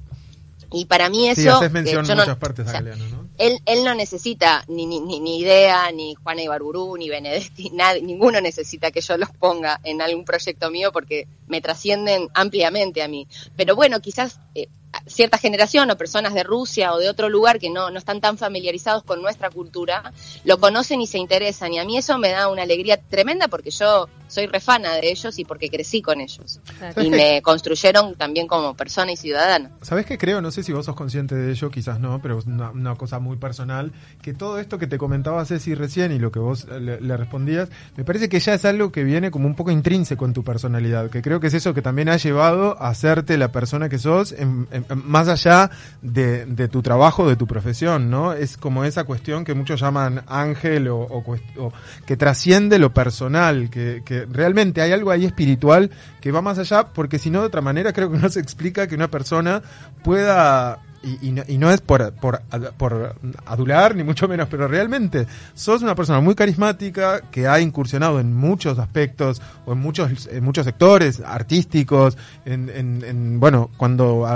Y 0.71 0.85
para 0.85 1.09
mí 1.09 1.27
eso... 1.27 1.41
Sí, 1.41 1.47
haces 1.49 1.67
eh, 1.67 1.73
mención 1.73 2.05
yo 2.05 2.11
en 2.13 2.17
no- 2.19 2.23
muchas 2.23 2.37
partes 2.37 2.65
o 2.65 2.69
a 2.69 2.71
sea, 2.71 2.81
Galeano, 2.81 3.05
¿no? 3.09 3.24
Él, 3.37 3.59
él 3.65 3.83
no 3.83 3.93
necesita 3.95 4.63
ni, 4.67 4.85
ni, 4.85 4.99
ni, 4.99 5.39
idea, 5.39 5.91
ni 5.91 6.15
Juana 6.15 6.43
Ibarburú, 6.43 6.97
ni 6.97 7.09
Benedetti, 7.09 7.69
nadie, 7.73 8.01
ninguno 8.01 8.41
necesita 8.41 8.91
que 8.91 9.01
yo 9.01 9.17
los 9.17 9.29
ponga 9.31 9.79
en 9.83 10.01
algún 10.01 10.25
proyecto 10.25 10.69
mío 10.71 10.91
porque 10.91 11.27
me 11.47 11.61
trascienden 11.61 12.29
ampliamente 12.33 13.03
a 13.03 13.07
mí. 13.07 13.27
Pero 13.55 13.75
bueno, 13.75 13.99
quizás 13.99 14.39
eh, 14.55 14.67
cierta 15.05 15.37
generación 15.37 15.89
o 15.91 15.97
personas 15.97 16.33
de 16.33 16.43
Rusia 16.43 16.93
o 16.93 16.99
de 16.99 17.09
otro 17.09 17.29
lugar 17.29 17.59
que 17.59 17.69
no, 17.69 17.89
no 17.91 17.97
están 17.99 18.21
tan 18.21 18.37
familiarizados 18.37 19.03
con 19.03 19.21
nuestra 19.21 19.49
cultura, 19.49 20.11
lo 20.43 20.59
conocen 20.59 21.01
y 21.01 21.07
se 21.07 21.17
interesan. 21.17 21.73
Y 21.73 21.79
a 21.79 21.85
mí 21.85 21.97
eso 21.97 22.17
me 22.17 22.29
da 22.31 22.47
una 22.49 22.63
alegría 22.63 22.97
tremenda 22.97 23.47
porque 23.47 23.71
yo 23.71 24.07
soy 24.27 24.47
refana 24.47 24.93
de 24.95 25.09
ellos 25.11 25.37
y 25.37 25.45
porque 25.45 25.69
crecí 25.69 26.01
con 26.01 26.19
ellos. 26.19 26.59
Claro. 26.79 27.03
Y 27.03 27.09
me 27.09 27.41
construyeron 27.43 28.15
también 28.15 28.47
como 28.47 28.75
persona 28.75 29.11
y 29.11 29.15
ciudadana. 29.17 29.71
¿Sabes 29.81 30.05
qué 30.05 30.17
creo? 30.17 30.41
No 30.41 30.51
sé 30.51 30.63
si 30.63 30.73
vos 30.73 30.85
sos 30.85 30.95
consciente 30.95 31.35
de 31.35 31.51
ello, 31.51 31.69
quizás 31.69 31.99
no, 31.99 32.21
pero 32.21 32.39
es 32.39 32.45
una, 32.45 32.71
una 32.71 32.95
cosa 32.95 33.19
muy 33.19 33.37
personal, 33.37 33.91
que 34.21 34.33
todo 34.33 34.59
esto 34.59 34.77
que 34.79 34.87
te 34.87 34.97
comentaba 34.97 35.45
Ceci 35.45 35.75
recién 35.75 36.11
y 36.11 36.19
lo 36.19 36.31
que 36.31 36.39
vos 36.39 36.65
eh, 36.71 36.79
le, 36.79 36.99
le 37.01 37.17
respondías, 37.17 37.69
me 37.95 38.03
parece 38.03 38.27
que 38.29 38.39
ya 38.39 38.55
es 38.55 38.65
algo 38.65 38.91
que 38.91 39.03
viene 39.03 39.29
como 39.31 39.47
un 39.47 39.55
poco 39.55 39.71
intrínseco 39.71 40.25
en 40.25 40.33
tu 40.33 40.43
personalidad, 40.43 41.09
que 41.09 41.21
creo 41.21 41.39
que 41.39 41.47
es 41.47 41.53
eso 41.53 41.73
que 41.73 41.81
también 41.81 42.09
ha 42.09 42.17
llevado 42.17 42.81
a 42.81 42.89
hacerte 42.89 43.37
la 43.37 43.51
persona 43.51 43.89
que 43.89 43.99
sos, 43.99 44.31
en- 44.31 44.67
más 44.93 45.27
allá 45.27 45.71
de, 46.01 46.45
de 46.45 46.67
tu 46.67 46.81
trabajo, 46.81 47.27
de 47.27 47.35
tu 47.35 47.47
profesión, 47.47 48.09
¿no? 48.09 48.33
Es 48.33 48.57
como 48.57 48.83
esa 48.83 49.03
cuestión 49.03 49.43
que 49.43 49.53
muchos 49.53 49.81
llaman 49.81 50.23
ángel 50.27 50.87
o, 50.87 50.99
o 50.99 51.73
que 52.05 52.17
trasciende 52.17 52.79
lo 52.79 52.93
personal, 52.93 53.69
que, 53.69 54.03
que 54.05 54.25
realmente 54.25 54.81
hay 54.81 54.91
algo 54.91 55.11
ahí 55.11 55.25
espiritual 55.25 55.91
que 56.21 56.31
va 56.31 56.41
más 56.41 56.57
allá, 56.59 56.87
porque 56.93 57.19
si 57.19 57.29
no, 57.29 57.41
de 57.41 57.47
otra 57.47 57.61
manera, 57.61 57.93
creo 57.93 58.11
que 58.11 58.17
no 58.17 58.29
se 58.29 58.39
explica 58.39 58.87
que 58.87 58.95
una 58.95 59.09
persona 59.09 59.61
pueda. 60.03 60.79
Y, 61.05 61.27
y 61.27 61.31
no, 61.31 61.43
y 61.47 61.59
no 61.59 61.71
es 61.71 61.81
por, 61.81 62.13
por, 62.15 62.41
por 62.77 63.15
adular, 63.45 63.95
ni 63.95 64.03
mucho 64.03 64.27
menos, 64.27 64.47
pero 64.49 64.67
realmente 64.67 65.27
sos 65.53 65.83
una 65.83 65.93
persona 65.93 66.19
muy 66.19 66.33
carismática 66.33 67.21
que 67.29 67.47
ha 67.47 67.59
incursionado 67.59 68.19
en 68.19 68.35
muchos 68.35 68.79
aspectos 68.79 69.39
o 69.65 69.73
en 69.73 69.77
muchos, 69.77 70.27
en 70.27 70.43
muchos 70.43 70.65
sectores 70.65 71.21
artísticos, 71.23 72.17
en, 72.43 72.69
en, 72.69 73.03
en, 73.03 73.39
bueno, 73.39 73.69
cuando 73.77 74.27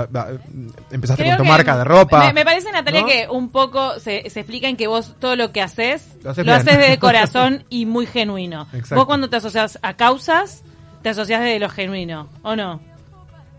empezaste 0.92 1.24
Creo 1.24 1.36
con 1.36 1.46
tu 1.46 1.50
marca 1.50 1.76
de 1.76 1.84
ropa. 1.84 2.26
Me, 2.26 2.34
me 2.34 2.44
parece, 2.44 2.70
Natalia, 2.70 3.00
¿no? 3.00 3.06
que 3.08 3.26
un 3.28 3.50
poco 3.50 3.98
se, 3.98 4.30
se 4.30 4.40
explica 4.40 4.68
en 4.68 4.76
que 4.76 4.86
vos 4.86 5.16
todo 5.18 5.34
lo 5.34 5.50
que 5.50 5.62
haces 5.62 6.16
Lo 6.22 6.32
lo 6.44 6.54
haces 6.54 6.78
de 6.78 6.98
corazón 7.00 7.64
y 7.68 7.86
muy 7.86 8.06
genuino. 8.06 8.68
Exacto. 8.72 8.94
Vos 8.94 9.06
cuando 9.06 9.28
te 9.28 9.36
asocias 9.36 9.78
a 9.82 9.94
causas, 9.94 10.62
te 11.02 11.08
asocias 11.08 11.42
de 11.42 11.58
lo 11.58 11.68
genuino, 11.68 12.28
¿o 12.42 12.54
no? 12.54 12.80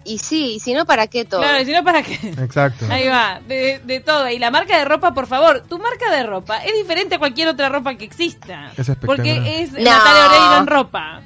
Y 0.04 0.18
sí, 0.18 0.54
y 0.56 0.60
si 0.60 0.74
no, 0.74 0.86
¿para 0.86 1.08
qué 1.08 1.26
todo? 1.26 1.42
Claro, 1.42 1.62
y 1.62 1.66
si 1.66 1.72
no, 1.72 1.84
¿para 1.84 2.02
qué? 2.02 2.14
Exacto. 2.40 2.86
Ahí 2.90 3.08
va, 3.08 3.40
de, 3.48 3.80
de 3.84 4.00
todo. 4.00 4.28
Y 4.30 4.40
la 4.40 4.50
marca 4.50 4.78
de 4.78 4.86
ropa, 4.86 5.14
por 5.14 5.28
favor, 5.28 5.62
tu 5.70 5.78
marca 5.80 6.10
de 6.12 6.24
ropa 6.24 6.58
es 6.64 6.74
diferente 6.74 7.16
a 7.16 7.20
cualquier 7.20 7.48
otra 7.50 7.70
ropa 7.70 7.94
que 7.96 8.06
exista. 8.06 8.72
Es 8.78 8.90
espectacular. 8.90 9.18
Porque 9.18 9.62
es 9.62 9.72
No. 9.74 9.80
Natalia 9.80 10.26
Oreiro 10.28 10.58
en 10.58 10.68
ropa. 10.68 11.22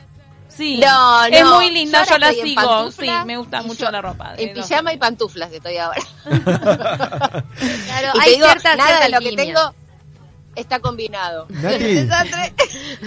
Sí. 0.50 0.78
No, 0.78 1.26
Es 1.26 1.42
no. 1.44 1.56
muy 1.56 1.70
linda, 1.72 2.06
yo 2.06 2.18
la 2.18 2.32
sigo. 2.32 2.90
Sí, 2.92 3.10
me 3.26 3.36
gusta 3.38 3.62
mucho 3.62 3.86
yo- 3.86 3.92
la 3.92 4.02
ropa. 4.02 4.34
En 4.38 4.54
no. 4.54 4.62
pijama 4.62 4.94
y 4.94 4.98
pantuflas 4.98 5.52
estoy 5.52 5.78
ahora. 5.78 6.02
Claro, 6.26 8.12
Y 8.16 8.20
hay 8.20 8.36
digo, 8.36 8.46
cierta, 8.48 8.76
nada 8.76 8.88
cierta 9.00 9.06
de 9.06 9.10
lo 9.12 9.20
que 9.20 9.36
tengo 9.36 9.76
está 10.56 10.80
combinado. 10.80 11.48
Nati. 11.50 12.06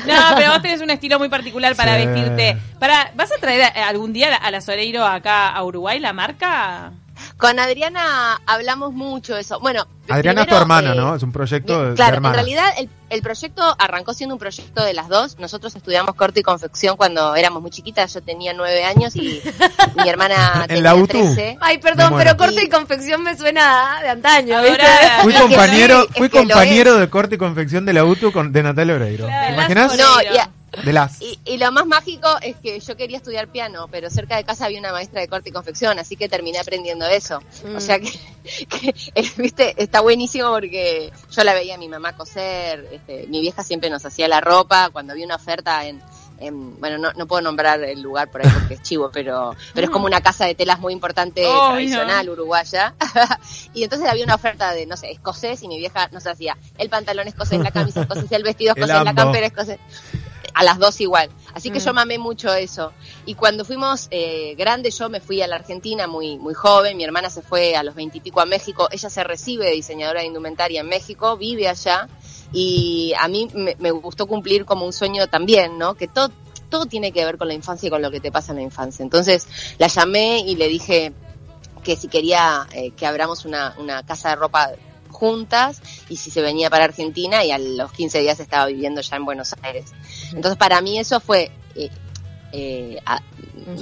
No, 0.07 0.15
pero 0.37 0.53
vos 0.53 0.63
tenés 0.63 0.81
un 0.81 0.91
estilo 0.91 1.19
muy 1.19 1.29
particular 1.29 1.75
para 1.77 1.99
Sí. 1.99 2.07
vestirte. 2.07 2.57
Para, 2.79 3.11
¿Vas 3.15 3.31
a 3.33 3.39
traer 3.41 3.73
algún 3.79 4.13
día 4.13 4.35
a 4.37 4.51
la 4.51 4.61
Soreiro 4.61 5.05
acá 5.05 5.49
a 5.49 5.65
Uruguay 5.65 5.99
la 6.01 6.13
marca? 6.13 6.93
Con 7.37 7.59
Adriana 7.59 8.41
hablamos 8.47 8.93
mucho 8.93 9.35
de 9.35 9.41
eso. 9.43 9.61
Bueno, 9.61 9.87
Adriana 10.09 10.43
es 10.43 10.49
tu 10.49 10.55
hermana, 10.55 10.93
eh, 10.93 10.97
¿no? 10.97 11.15
Es 11.15 11.23
un 11.23 11.33
proyecto 11.33 11.83
de, 11.83 11.89
de 11.91 11.95
Claro, 11.95 12.17
en 12.17 12.33
realidad 12.33 12.65
el, 12.79 12.89
el 13.11 13.23
proyecto 13.23 13.63
arrancó 13.79 14.15
siendo 14.15 14.35
un 14.35 14.39
proyecto 14.39 14.83
de 14.85 14.95
las 14.95 15.09
dos. 15.09 15.39
Nosotros 15.39 15.75
estudiamos 15.77 16.15
corte 16.15 16.41
y 16.41 16.43
confección 16.43 16.97
cuando 16.97 17.35
éramos 17.37 17.61
muy 17.63 17.71
chiquitas. 17.71 18.13
Yo 18.15 18.23
tenía 18.23 18.53
nueve 18.55 18.85
años 18.85 19.15
y 19.17 19.41
mi 20.03 20.09
hermana 20.09 20.53
¿En 20.63 20.67
tenía 20.69 20.83
la 20.83 20.95
UTU? 20.95 21.07
13. 21.35 21.59
Ay, 21.61 21.79
perdón, 21.79 22.15
pero 22.17 22.37
corte 22.37 22.65
Y- 22.65 22.69
confección 22.69 23.23
me 23.23 23.37
suena 23.37 24.01
de 24.03 24.09
antaño, 24.09 24.59
Ahora- 24.59 24.71
¿viste? 24.71 24.87
Fui 25.23 25.35
compañero, 25.35 26.07
fui 26.17 26.29
compañero 26.29 26.97
de 26.97 27.11
corte 27.11 27.35
y 27.35 27.39
confección 27.39 27.85
de 27.85 27.93
la 27.93 28.05
UTU 28.05 28.33
con, 28.33 28.53
de 28.53 28.63
Natalia 28.63 28.95
Oreiro. 28.95 29.27
Claro, 29.27 29.47
¿Te 29.47 29.53
imaginas? 29.53 29.97
No, 29.99 30.23
y, 30.23 30.39
a- 30.39 30.51
De 30.85 30.93
las. 30.93 31.21
y- 31.23 31.39
y 31.45 31.57
lo 31.57 31.73
más 31.73 31.87
mágico 31.87 32.29
es 32.43 32.57
que 32.57 32.79
yo 32.79 32.97
quería 32.97 33.17
estudiar 33.17 33.49
piano, 33.49 33.89
pero 33.91 34.11
cerca 34.11 34.37
de 34.37 34.45
casa 34.45 34.67
había 34.67 34.79
una 34.79 34.93
maestra 34.93 35.21
de 35.21 35.29
corte 35.29 35.49
y 35.49 35.53
confección, 35.53 35.99
así 35.99 36.15
que 36.17 36.29
terminé 36.29 36.59
aprendiendo 36.59 37.07
eso. 37.07 37.41
Mm. 37.65 37.77
O 37.77 37.81
sea 37.81 37.99
que, 37.99 38.11
que, 38.69 38.95
eh, 39.15 39.31
viste, 39.37 39.75
está 39.83 40.01
buenísimo 40.01 40.51
porque 40.51 41.13
yo 41.31 41.45
la 41.45 41.55
veía 41.55 41.75
a 41.75 41.79
mi 41.79 41.89
mamá 41.89 42.15
coser, 42.17 42.87
este, 42.93 43.27
mi 43.29 43.41
vieja 43.41 43.63
siempre 43.65 43.89
nos 43.91 44.05
hacía 44.05 44.29
la 44.29 44.41
ropa, 44.41 44.91
cuando 44.91 45.13
había 45.13 45.25
una 45.27 45.37
oferta 45.37 45.87
en, 45.87 46.01
en- 46.41 46.79
bueno, 46.79 46.99
no, 46.99 47.13
no 47.15 47.27
puedo 47.27 47.43
nombrar 47.43 47.83
el 47.83 48.01
lugar 48.01 48.31
por 48.31 48.43
ahí 48.47 48.53
porque 48.53 48.75
es 48.75 48.83
chivo, 48.83 49.11
pero, 49.13 49.57
pero 49.75 49.87
es 49.87 49.91
como 49.91 50.07
una 50.07 50.21
casa 50.21 50.45
de 50.45 50.55
telas 50.55 50.79
muy 50.79 50.93
importante, 50.93 51.43
tradicional, 51.43 52.29
uruguaya. 52.29 52.95
y 53.75 53.83
entonces 53.85 54.09
había 54.09 54.25
una 54.25 54.35
oferta 54.37 54.73
de, 54.73 54.87
no 54.87 54.97
sé, 54.97 55.11
escocés 55.11 55.63
y 55.63 55.69
mi 55.69 55.79
vieja 55.79 56.09
nos 56.13 56.27
hacía 56.27 56.57
el 56.77 56.89
pantalón 56.89 57.27
escocés, 57.27 57.59
la 57.59 57.71
camisa 57.73 58.03
escocés, 58.03 58.31
el 58.31 58.43
vestido 58.45 58.75
El 58.77 58.83
escocés, 58.85 59.05
la 59.05 59.11
ambo. 59.11 59.23
campera 59.23 59.47
escocés. 59.47 59.79
A 60.61 60.65
las 60.65 60.79
dos 60.81 61.01
igual. 61.01 61.31
Así 61.55 61.71
que 61.71 61.79
Mm. 61.79 61.85
yo 61.85 61.95
mamé 61.95 62.19
mucho 62.19 62.53
eso. 62.53 62.93
Y 63.27 63.35
cuando 63.35 63.65
fuimos 63.65 64.09
eh, 64.11 64.57
grandes, 64.59 64.99
yo 64.99 65.09
me 65.09 65.21
fui 65.21 65.41
a 65.41 65.47
la 65.47 65.55
Argentina 65.55 66.09
muy, 66.09 66.37
muy 66.37 66.53
joven. 66.53 66.97
Mi 66.97 67.05
hermana 67.05 67.31
se 67.31 67.43
fue 67.43 67.77
a 67.77 67.85
los 67.85 67.95
veintipico 67.95 68.41
a 68.41 68.45
México. 68.45 68.89
Ella 68.91 69.09
se 69.09 69.23
recibe 69.23 69.67
de 69.67 69.73
diseñadora 69.73 70.21
de 70.23 70.27
indumentaria 70.27 70.81
en 70.81 70.89
México, 70.89 71.37
vive 71.37 71.69
allá. 71.69 72.09
Y 72.53 73.13
a 73.21 73.29
mí 73.29 73.47
me, 73.55 73.77
me 73.79 73.93
gustó 73.93 74.27
cumplir 74.27 74.65
como 74.65 74.85
un 74.85 74.93
sueño 74.93 75.29
también, 75.29 75.79
¿no? 75.79 75.95
Que 75.95 76.09
todo, 76.09 76.33
todo 76.69 76.87
tiene 76.87 77.13
que 77.13 77.25
ver 77.25 77.39
con 77.39 77.47
la 77.47 77.55
infancia 77.55 77.87
y 77.87 77.91
con 77.91 78.03
lo 78.03 78.11
que 78.11 78.19
te 78.19 78.33
pasa 78.33 78.51
en 78.51 78.57
la 78.57 78.63
infancia. 78.65 79.05
Entonces 79.05 79.47
la 79.79 79.87
llamé 79.87 80.41
y 80.41 80.57
le 80.57 80.67
dije 80.67 81.13
que 81.85 81.95
si 81.95 82.09
quería 82.09 82.67
eh, 82.73 82.91
que 82.97 83.07
abramos 83.07 83.45
una, 83.45 83.75
una 83.79 84.03
casa 84.05 84.31
de 84.31 84.37
ropa 84.37 84.73
juntas 85.19 85.83
y 86.09 86.17
si 86.17 86.31
se 86.31 86.41
venía 86.43 86.71
para 86.71 86.85
Argentina 86.85 87.45
y 87.45 87.51
a 87.51 87.59
los 87.59 87.93
15 87.93 88.21
días 88.21 88.39
estaba 88.41 88.67
viviendo 88.67 89.01
ya 89.01 89.17
en 89.17 89.25
Buenos 89.25 89.55
Aires. 89.63 89.93
Entonces 90.33 90.57
para 90.57 90.81
mí 90.81 90.99
eso 90.99 91.21
fue, 91.21 91.51
eh, 91.75 91.91
eh, 92.53 92.99
a- 93.05 93.21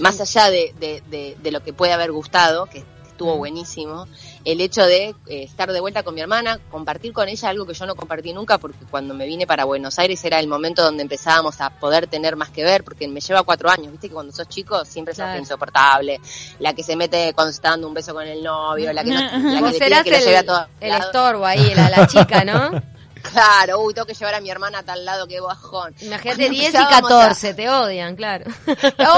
más 0.01 0.21
allá 0.21 0.51
de, 0.51 0.75
de- 0.81 1.03
de- 1.11 1.37
de 1.41 1.51
lo 1.53 1.63
que 1.63 1.73
puede 1.73 1.93
haber 1.93 2.11
gustado, 2.11 2.67
que 2.67 2.85
estuvo 3.17 3.37
buenísimo, 3.39 4.07
el 4.45 4.61
hecho 4.61 4.85
de 4.85 5.07
eh, 5.27 5.43
estar 5.43 5.73
de 5.73 5.81
vuelta 5.81 6.03
con 6.03 6.15
mi 6.15 6.21
hermana, 6.21 6.61
compartir 6.71 7.15
con 7.15 7.29
ella 7.31 7.49
algo 7.49 7.65
que 7.65 7.73
yo 7.73 7.87
no 7.87 7.95
compartí 7.97 8.35
nunca, 8.35 8.59
porque 8.59 8.85
cuando 8.91 9.15
me 9.15 9.25
vine 9.25 9.47
para 9.47 9.65
Buenos 9.65 9.99
Aires 9.99 10.23
era 10.27 10.39
el 10.39 10.47
momento 10.49 10.83
donde 10.83 11.03
empezábamos 11.03 11.59
a 11.63 11.71
poder 11.71 12.09
tener 12.09 12.37
más 12.37 12.51
que 12.51 12.63
ver, 12.63 12.85
porque 12.85 13.09
me 13.09 13.21
lleva 13.21 13.43
cuatro 13.43 13.71
años, 13.71 13.91
viste 13.91 14.09
que 14.09 14.15
cuando 14.15 14.35
sos 14.35 14.47
chico 14.51 14.85
siempre 14.85 15.15
sos 15.15 15.25
Claro. 15.25 15.39
insoportable, 15.41 16.21
la 16.59 16.75
que 16.75 16.83
se 16.83 16.95
mete 16.95 17.33
cuando 17.33 17.53
se 17.53 17.57
está 17.57 17.71
dando 17.71 17.89
un 17.89 17.95
beso 17.95 18.13
con 18.13 18.27
el 18.27 18.43
novio, 18.43 18.93
la 18.93 19.03
que, 19.03 19.11
no, 19.13 19.21
la 19.21 19.31
que 19.73 19.89
le 19.89 20.03
pide 20.03 20.19
lo 20.19 20.25
lleve 20.27 20.37
a 20.37 20.41
el, 20.41 20.47
todos 20.47 20.67
el 20.81 20.93
estorbo 20.95 21.47
ahí, 21.47 21.75
la, 21.75 21.89
la 21.89 22.07
chica, 22.07 22.45
¿no? 22.45 22.71
Claro, 23.33 23.81
uy, 23.81 23.93
tengo 23.93 24.07
que 24.07 24.15
llevar 24.15 24.35
a 24.35 24.41
mi 24.41 24.51
hermana 24.51 24.79
a 24.79 24.83
tal 24.85 25.05
lado, 25.05 25.27
qué 25.27 25.41
bajón. 25.41 25.93
Imagínate 26.01 26.23
Cuando 26.47 26.49
10 26.51 26.53
y 26.63 26.67
empezábamos 26.67 27.11
a- 27.11 27.15
14, 27.25 27.55
te 27.55 27.69
odian, 27.69 28.15
claro. 28.15 28.45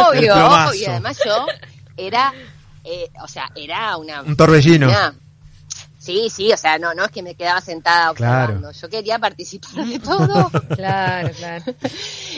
Obvio, 0.09 0.35
obvio. 0.35 0.75
Y 0.75 0.85
además 0.87 1.19
yo 1.23 1.47
era, 1.95 2.33
eh, 2.91 3.11
o 3.23 3.29
sea, 3.29 3.51
era 3.55 3.97
una... 3.97 4.23
Un 4.23 4.37
torbellino. 4.37 4.89
Sí, 6.01 6.31
sí, 6.31 6.51
o 6.53 6.57
sea, 6.57 6.79
no, 6.79 6.95
no 6.95 7.05
es 7.05 7.11
que 7.11 7.23
me 7.23 7.35
quedaba 7.35 7.61
sentada 7.61 8.15
Claro. 8.15 8.55
observando. 8.55 8.73
Yo 8.81 8.89
quería 8.89 9.19
participar 9.19 9.85
de 9.85 9.99
todo. 9.99 10.51
Claro, 10.75 11.31
claro. 11.37 11.65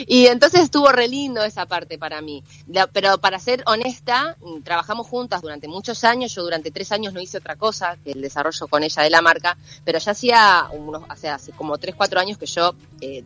Y 0.07 0.25
entonces 0.25 0.61
estuvo 0.61 0.91
re 0.91 1.07
lindo 1.07 1.41
esa 1.43 1.65
parte 1.67 1.97
para 1.97 2.19
mí. 2.21 2.43
La- 2.67 2.87
pero 2.87 3.19
para 3.19 3.39
ser 3.39 3.63
honesta, 3.67 4.35
mm, 4.41 4.63
trabajamos 4.63 5.07
juntas 5.07 5.41
durante 5.41 5.69
muchos 5.69 6.03
años. 6.03 6.33
Yo 6.35 6.43
durante 6.43 6.71
tres 6.71 6.91
años 6.91 7.13
no 7.13 7.21
hice 7.21 7.37
otra 7.37 7.55
cosa 7.55 7.95
que 8.03 8.11
el 8.11 8.21
desarrollo 8.21 8.67
con 8.67 8.83
ella 8.83 9.03
de 9.03 9.09
la 9.09 9.21
marca, 9.21 9.55
pero 9.85 9.99
ya 9.99 10.11
hacía 10.11 10.65
unos, 10.73 11.03
o 11.09 11.15
sea, 11.15 11.35
hace 11.35 11.51
como 11.53 11.77
tres, 11.77 11.95
cuatro 11.95 12.19
años 12.19 12.37
que 12.37 12.47
yo 12.47 12.73
eh, 12.99 13.23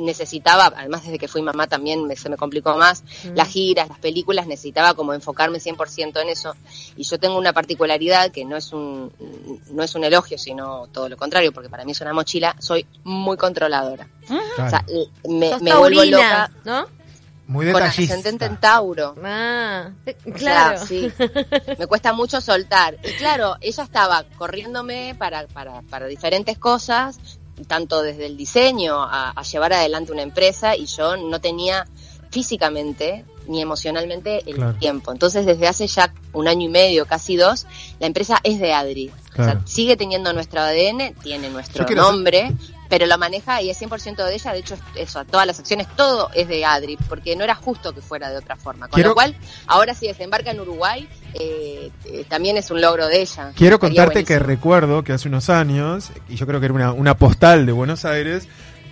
necesitaba, 0.00 0.72
además 0.76 1.04
desde 1.04 1.18
que 1.18 1.28
fui 1.28 1.42
mamá 1.42 1.66
también 1.66 2.06
me- 2.06 2.16
se 2.16 2.28
me 2.28 2.36
complicó 2.36 2.76
más, 2.76 3.02
Mm. 3.24 3.34
las 3.36 3.48
giras, 3.48 3.88
las 3.88 3.98
películas, 3.98 4.46
necesitaba 4.46 4.94
como 4.94 5.14
enfocarme 5.14 5.60
100% 5.60 6.20
en 6.20 6.28
eso. 6.28 6.54
Y 6.96 7.04
yo 7.04 7.18
tengo 7.18 7.38
una 7.38 7.52
particularidad 7.52 8.30
que 8.32 8.44
no 8.44 8.56
es 8.56 8.72
un, 8.72 9.12
no 9.70 9.82
es 9.82 9.94
un 9.94 10.04
elogio, 10.04 10.38
sino 10.38 10.86
todo 10.88 11.08
lo 11.08 11.16
contrario, 11.16 11.52
porque 11.52 11.68
para 11.68 11.84
mí 11.84 11.92
es 11.92 12.00
una 12.00 12.12
mochila, 12.12 12.56
soy 12.58 12.86
muy 13.04 13.36
controladora. 13.36 14.08
Claro. 14.26 14.66
O 14.66 14.70
sea, 14.70 14.84
me, 15.28 15.58
me 15.60 15.74
vuelvo 15.76 16.04
loca 16.04 16.50
¿no? 16.64 16.86
Muy 17.46 17.66
con 17.72 17.82
detallista. 17.82 18.14
ascendente 18.14 18.44
en 18.44 18.60
Tauro. 18.60 19.16
Ah, 19.24 19.90
eh, 20.06 20.16
O 20.20 20.38
sea, 20.38 20.74
claro. 20.74 20.86
sí. 20.86 21.10
Me 21.80 21.88
cuesta 21.88 22.12
mucho 22.12 22.40
soltar. 22.40 22.96
Y 23.02 23.10
claro, 23.14 23.56
ella 23.60 23.82
estaba 23.82 24.22
corriéndome 24.38 25.16
para, 25.18 25.48
para, 25.48 25.82
para 25.82 26.06
diferentes 26.06 26.58
cosas, 26.58 27.18
tanto 27.66 28.02
desde 28.02 28.26
el 28.26 28.36
diseño 28.36 29.02
a, 29.02 29.30
a 29.30 29.42
llevar 29.42 29.72
adelante 29.72 30.12
una 30.12 30.22
empresa, 30.22 30.76
y 30.76 30.86
yo 30.86 31.16
no 31.16 31.40
tenía 31.40 31.86
físicamente 32.30 33.24
ni 33.48 33.60
emocionalmente 33.60 34.48
el 34.48 34.54
Claro. 34.56 34.78
tiempo. 34.78 35.10
Entonces, 35.12 35.44
desde 35.44 35.66
hace 35.66 35.86
ya 35.88 36.12
un 36.32 36.46
año 36.46 36.66
y 36.66 36.68
medio, 36.68 37.06
casi 37.06 37.36
dos, 37.36 37.66
la 37.98 38.06
empresa 38.06 38.38
es 38.44 38.60
de 38.60 38.72
Adri. 38.72 39.10
O 39.32 39.36
sea, 39.44 39.60
sigue 39.64 39.96
teniendo 39.96 40.32
nuestro 40.32 40.60
ADN, 40.60 41.14
tiene 41.22 41.50
nuestro 41.50 41.84
hacer- 41.84 41.96
nombre, 41.96 42.52
pero 42.90 43.06
lo 43.06 43.16
maneja 43.16 43.62
y 43.62 43.70
es 43.70 43.80
100% 43.80 44.16
de 44.26 44.34
ella. 44.34 44.52
De 44.52 44.58
hecho, 44.58 44.76
eso, 44.96 45.24
todas 45.24 45.46
las 45.46 45.58
acciones, 45.58 45.86
todo 45.96 46.28
es 46.34 46.48
de 46.48 46.64
Adri, 46.66 46.98
porque 47.08 47.34
no 47.36 47.44
era 47.44 47.54
justo 47.54 47.94
que 47.94 48.02
fuera 48.02 48.28
de 48.30 48.36
otra 48.36 48.56
forma. 48.56 48.88
Con 48.88 48.96
Quiero- 48.96 49.10
lo 49.10 49.14
cual, 49.14 49.34
ahora 49.68 49.94
si 49.94 50.08
desembarca 50.08 50.50
en 50.50 50.60
Uruguay, 50.60 51.08
eh, 51.34 51.90
eh, 52.04 52.24
también 52.28 52.56
es 52.58 52.70
un 52.70 52.80
logro 52.80 53.06
de 53.06 53.22
ella. 53.22 53.52
Quiero 53.54 53.78
contarte 53.78 54.24
que 54.24 54.38
recuerdo 54.38 55.04
que 55.04 55.12
hace 55.12 55.28
unos 55.28 55.48
años, 55.48 56.10
y 56.28 56.34
yo 56.36 56.46
creo 56.46 56.58
que 56.60 56.66
era 56.66 56.74
una, 56.74 56.92
una 56.92 57.16
postal 57.16 57.64
de 57.64 57.72
Buenos 57.72 58.04
Aires, 58.04 58.48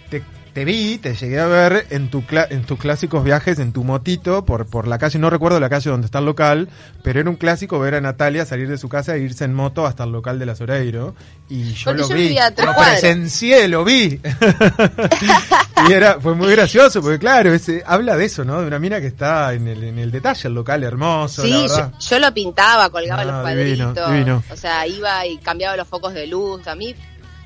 te, 0.08 0.22
te 0.52 0.64
vi, 0.64 0.98
te 0.98 1.14
llegué 1.14 1.38
a 1.40 1.46
ver 1.46 1.86
en, 1.90 2.10
tu 2.10 2.22
en 2.30 2.62
tus 2.64 2.78
clásicos 2.78 3.24
viajes 3.24 3.58
en 3.58 3.72
tu 3.72 3.84
motito 3.84 4.44
por, 4.44 4.66
por 4.66 4.88
la 4.88 4.98
calle, 4.98 5.18
no 5.18 5.30
recuerdo 5.30 5.60
la 5.60 5.68
calle 5.68 5.90
donde 5.90 6.06
está 6.06 6.18
el 6.18 6.24
local, 6.26 6.68
pero 7.02 7.20
era 7.20 7.30
un 7.30 7.36
clásico 7.36 7.78
ver 7.78 7.94
a 7.94 8.00
Natalia 8.00 8.44
salir 8.44 8.68
de 8.68 8.78
su 8.78 8.88
casa 8.88 9.14
e 9.14 9.20
irse 9.20 9.44
en 9.44 9.54
moto 9.54 9.86
hasta 9.86 10.04
el 10.04 10.12
local 10.12 10.38
de 10.38 10.46
la 10.46 10.54
Soreiro. 10.54 11.14
Y 11.48 11.72
yo 11.72 11.86
Porque 11.86 12.00
lo 12.02 12.08
yo 12.08 12.14
vi, 12.14 12.36
lo 12.64 12.74
presencié, 12.74 13.68
lo 13.68 13.84
vi. 13.84 14.20
y 15.88 15.92
era, 15.92 16.20
fue 16.20 16.34
muy 16.34 16.50
gracioso, 16.50 17.00
porque 17.00 17.18
claro, 17.18 17.52
ese, 17.54 17.82
habla 17.86 18.16
de 18.16 18.26
eso, 18.26 18.44
¿no? 18.44 18.60
De 18.60 18.66
una 18.66 18.78
mina 18.78 19.00
que 19.00 19.06
está 19.06 19.54
en 19.54 19.66
el, 19.66 19.82
en 19.84 19.98
el 19.98 20.10
detalle, 20.10 20.48
el 20.48 20.54
local 20.54 20.82
hermoso, 20.84 21.42
Sí, 21.42 21.66
yo, 22.10 22.18
lo 22.18 22.34
pintaba, 22.34 22.90
colgaba 22.90 23.24
No, 23.24 23.32
los 23.32 23.40
cuadritos, 23.42 23.94
divino, 23.94 24.10
divino. 24.12 24.42
o 24.50 24.56
sea, 24.56 24.86
iba 24.86 25.26
y 25.26 25.38
cambiaba 25.38 25.76
los 25.76 25.88
focos 25.88 26.12
de 26.14 26.26
luz. 26.26 26.66
A 26.66 26.74
mí, 26.74 26.94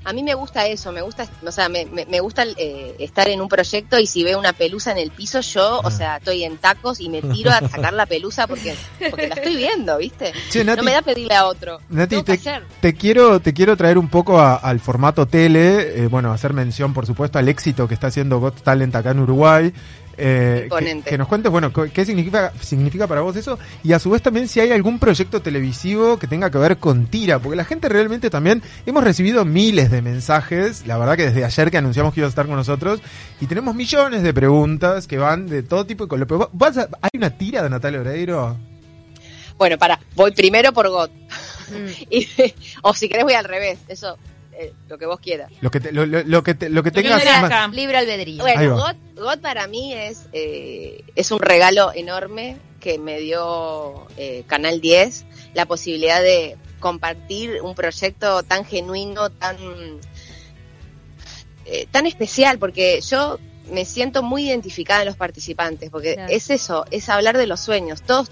a 0.05 0.13
mí 0.13 0.23
me 0.23 0.35
gusta 0.35 0.67
eso, 0.67 0.91
me 0.93 1.03
gusta, 1.03 1.27
o 1.47 1.53
sea, 1.53 1.69
me, 1.69 1.85
me, 1.87 2.05
me 2.07 2.21
gusta 2.21 2.45
eh, 2.57 2.95
estar 2.99 3.29
en 3.29 3.41
un 3.41 3.49
proyecto 3.49 3.99
y 3.99 4.07
si 4.07 4.23
veo 4.25 4.39
una 4.39 4.53
pelusa 4.53 4.91
en 4.93 4.99
el 4.99 5.11
piso, 5.11 5.41
yo, 5.41 5.81
Ah. 5.83 5.87
o 5.89 5.91
sea, 5.91 6.17
estoy 6.17 6.45
en 6.45 6.57
tacos 6.59 7.01
y 7.01 7.09
me 7.09 7.23
tiro 7.23 7.51
a 7.51 7.61
sacar 7.69 7.93
la 7.93 8.07
pelusa 8.07 8.47
porque, 8.47 8.75
porque 9.11 9.29
la 9.29 9.35
estoy 9.35 9.57
viendo, 9.57 9.97
¿viste? 9.99 10.33
Che, 10.51 10.65
Nati, 10.65 10.79
no 10.79 10.83
me 10.85 10.93
da 10.93 11.03
pedirle 11.03 11.35
a 11.35 11.47
otro. 11.47 11.81
Nati, 11.89 12.23
te, 12.23 12.39
te 12.81 12.95
quiero, 12.95 13.41
te 13.41 13.53
quiero 13.55 13.77
traer 13.77 13.99
un 13.99 14.09
poco 14.09 14.39
a- 14.41 14.57
al 14.57 14.81
formato 14.81 15.27
tele, 15.27 16.05
eh, 16.05 16.07
bueno, 16.09 16.33
hacer 16.33 16.53
mención, 16.53 16.93
por 16.93 17.07
supuesto, 17.07 17.39
al 17.39 17.49
éxito 17.49 17.87
que 17.89 17.95
está 17.95 18.09
haciendo 18.09 18.41
Got 18.41 18.63
Talent 18.63 18.95
acá 18.97 19.11
en 19.13 19.21
Uruguay. 19.21 19.73
Eh, 20.25 20.69
que, 21.05 21.19
nos 21.19 21.27
cuentes, 21.27 21.51
bueno, 21.51 21.73
qué 21.73 22.05
significa, 22.05 22.53
significa 22.61 23.07
para 23.07 23.21
vos 23.23 23.35
eso 23.37 23.59
y 23.83 23.93
a 23.93 23.99
su 23.99 24.11
vez 24.11 24.23
también 24.23 24.47
si 24.49 24.61
hay 24.61 24.71
algún 24.71 24.99
proyecto 24.99 25.43
televisivo 25.43 26.19
que 26.19 26.27
tenga 26.27 26.51
que 26.51 26.59
ver 26.59 26.77
con 26.79 27.07
Tira, 27.07 27.39
porque 27.41 27.57
la 27.57 27.65
gente 27.65 27.89
realmente 27.89 28.31
también 28.31 28.63
hemos 28.87 29.03
recibido 29.03 29.45
miles 29.45 29.91
de 29.91 30.01
mensajes, 30.03 30.87
la 30.87 30.97
verdad 30.99 31.17
que 31.17 31.25
desde 31.27 31.45
ayer 31.45 31.71
que 31.71 31.79
anunciamos 31.79 32.15
que 32.15 32.21
ibas 32.21 32.29
a 32.29 32.35
estar 32.35 32.47
con 32.47 32.57
nosotros 32.57 33.01
y 33.41 33.47
tenemos 33.47 33.75
millones 33.75 34.23
de 34.23 34.33
preguntas 34.33 35.07
que 35.07 35.19
van 35.19 35.47
de 35.49 35.63
todo 35.63 35.85
tipo 35.87 36.07
¿vas 36.53 36.79
a- 36.79 36.89
¿Hay 37.01 37.11
una 37.15 37.31
tira 37.31 37.63
de 37.63 37.71
Natalia 37.71 38.01
Oreiro? 38.01 38.57
Bueno, 39.59 39.79
para, 39.79 39.99
voy 40.15 40.31
primero 40.33 40.73
por 40.73 40.89
GOT. 40.89 41.11
Mm. 41.11 41.87
Y- 42.11 42.29
o 42.83 42.95
si 42.95 43.09
querés 43.09 43.25
voy 43.25 43.35
al 43.35 43.45
revés, 43.45 43.79
eso, 43.89 44.17
eh, 44.53 44.73
lo 44.89 44.99
que 44.99 45.07
vos 45.07 45.19
quieras. 45.21 45.51
Lo 45.61 45.71
que 45.71 45.81
te- 45.81 45.93
lo, 45.93 46.05
lo- 46.07 46.23
lo 46.23 46.43
que 46.43 46.55
te- 46.55 46.69
lo 46.69 46.83
que 46.83 46.91
tengas 46.91 47.25
más-. 47.43 47.75
Libre 47.75 47.97
albedrío. 47.99 48.43
Bueno, 48.43 48.77
GOT 49.17 49.41
para 49.41 49.67
mí 49.67 49.95
es, 49.95 50.27
eh, 50.33 51.05
es 51.15 51.31
un 51.31 51.39
regalo 51.41 51.93
enorme 51.95 52.57
que 52.81 52.99
me 52.99 53.19
dio 53.21 54.07
eh, 54.17 54.45
Canal 54.47 54.81
10, 54.81 55.25
la 55.55 55.67
posibilidad 55.67 56.21
de 56.21 56.57
compartir 56.81 57.63
un 57.63 57.75
proyecto 57.75 58.43
tan 58.43 58.65
genuino, 58.65 59.31
tan 59.31 59.57
eh, 61.65 61.87
tan 61.91 62.07
especial 62.07 62.59
porque 62.59 63.01
yo 63.01 63.39
me 63.71 63.85
siento 63.85 64.23
muy 64.23 64.49
identificada 64.49 65.03
en 65.03 65.07
los 65.07 65.17
participantes, 65.17 65.91
porque 65.91 66.15
Claro. 66.15 66.33
es 66.33 66.51
eso, 66.51 66.85
es 66.91 67.09
hablar 67.09 67.39
de 67.39 67.47
los 67.47 67.61
sueños. 67.61 68.03
Todos 68.03 68.29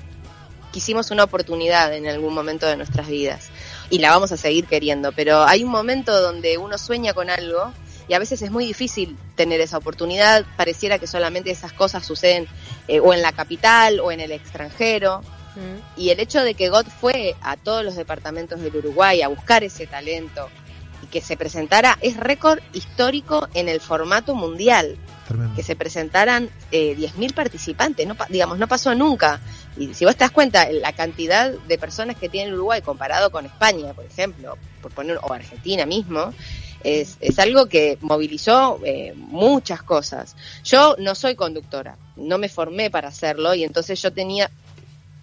quisimos 0.73 1.11
una 1.13 1.25
oportunidad 1.25 1.95
en 1.95 2.07
algún 2.09 2.35
momento 2.35 2.67
de 2.67 2.77
nuestras 2.77 3.09
vidas 3.09 3.51
y 3.91 3.99
la 3.99 4.11
vamos 4.11 4.33
a 4.33 4.37
seguir 4.37 4.67
queriendo, 4.67 5.13
pero 5.13 5.43
hay 5.43 5.65
un 5.65 5.71
momento 5.71 6.21
donde 6.21 6.57
uno 6.57 6.79
sueña 6.79 7.13
con 7.13 7.29
algo 7.29 7.73
y 8.09 8.15
a 8.15 8.19
veces 8.19 8.43
es 8.43 8.51
muy 8.51 8.65
difícil 8.65 9.17
tener 9.37 9.61
esa 9.61 9.79
oportunidad, 9.79 10.45
pareciera 10.57 10.99
que 10.99 11.07
solamente 11.07 11.51
esas 11.51 11.73
cosas 11.73 12.05
suceden 12.05 12.49
eh, 12.89 12.99
o 12.99 13.15
en 13.15 13.23
la 13.23 13.33
capital 13.33 14.01
o 14.01 14.11
en 14.11 14.21
el 14.21 14.33
extranjero. 14.33 15.21
Mm. 15.55 16.01
Y 16.01 16.11
el 16.11 16.19
hecho 16.19 16.43
de 16.43 16.55
que 16.55 16.71
GOT 16.71 16.89
fue 16.89 17.37
a 17.41 17.57
todos 17.57 17.85
los 17.85 17.95
departamentos 17.95 18.61
del 18.61 18.75
Uruguay 18.75 19.23
a 19.23 19.29
buscar 19.29 19.63
ese 19.63 19.87
talento 19.87 20.49
y 21.05 21.07
que 21.07 21.21
se 21.21 21.37
presentara 21.37 21.99
es 22.01 22.17
récord 22.17 22.59
histórico 22.73 23.49
en 23.55 23.69
el 23.69 23.81
formato 23.81 24.35
mundial, 24.35 24.97
Que 25.55 25.63
se 25.63 25.77
presentaran 25.77 26.51
eh, 26.73 26.97
10.000 26.97 27.35
participantes, 27.35 28.07
no, 28.07 28.17
digamos, 28.29 28.59
no 28.59 28.69
pasó 28.69 28.95
nunca. 28.95 29.41
Y 29.77 29.95
si 29.95 30.05
vos 30.05 30.17
te 30.17 30.25
das 30.25 30.31
cuenta, 30.31 30.71
la 30.71 30.93
cantidad 30.93 31.51
de 31.51 31.79
personas 31.79 32.17
que 32.17 32.29
tiene 32.29 32.53
Uruguay 32.53 32.83
comparado 32.83 33.31
con 33.31 33.47
España, 33.47 33.93
por 33.95 34.05
ejemplo, 34.05 34.59
por 34.83 34.93
poner, 34.93 35.19
o 35.23 35.33
Argentina 35.33 35.87
mismo, 35.87 36.33
es, 36.83 37.17
es 37.21 37.39
algo 37.39 37.67
que 37.67 37.99
movilizó 38.01 38.81
eh, 38.85 39.13
muchas 39.17 39.83
cosas. 39.83 40.37
Yo 40.65 40.97
no 40.99 41.15
soy 41.15 41.35
conductora, 41.35 41.97
no 42.17 42.39
me 42.39 42.49
formé 42.49 42.91
para 42.91 43.09
hacerlo 43.09 43.55
y 43.55 43.65
entonces 43.65 44.01
yo 44.01 44.13
tenía 44.13 44.51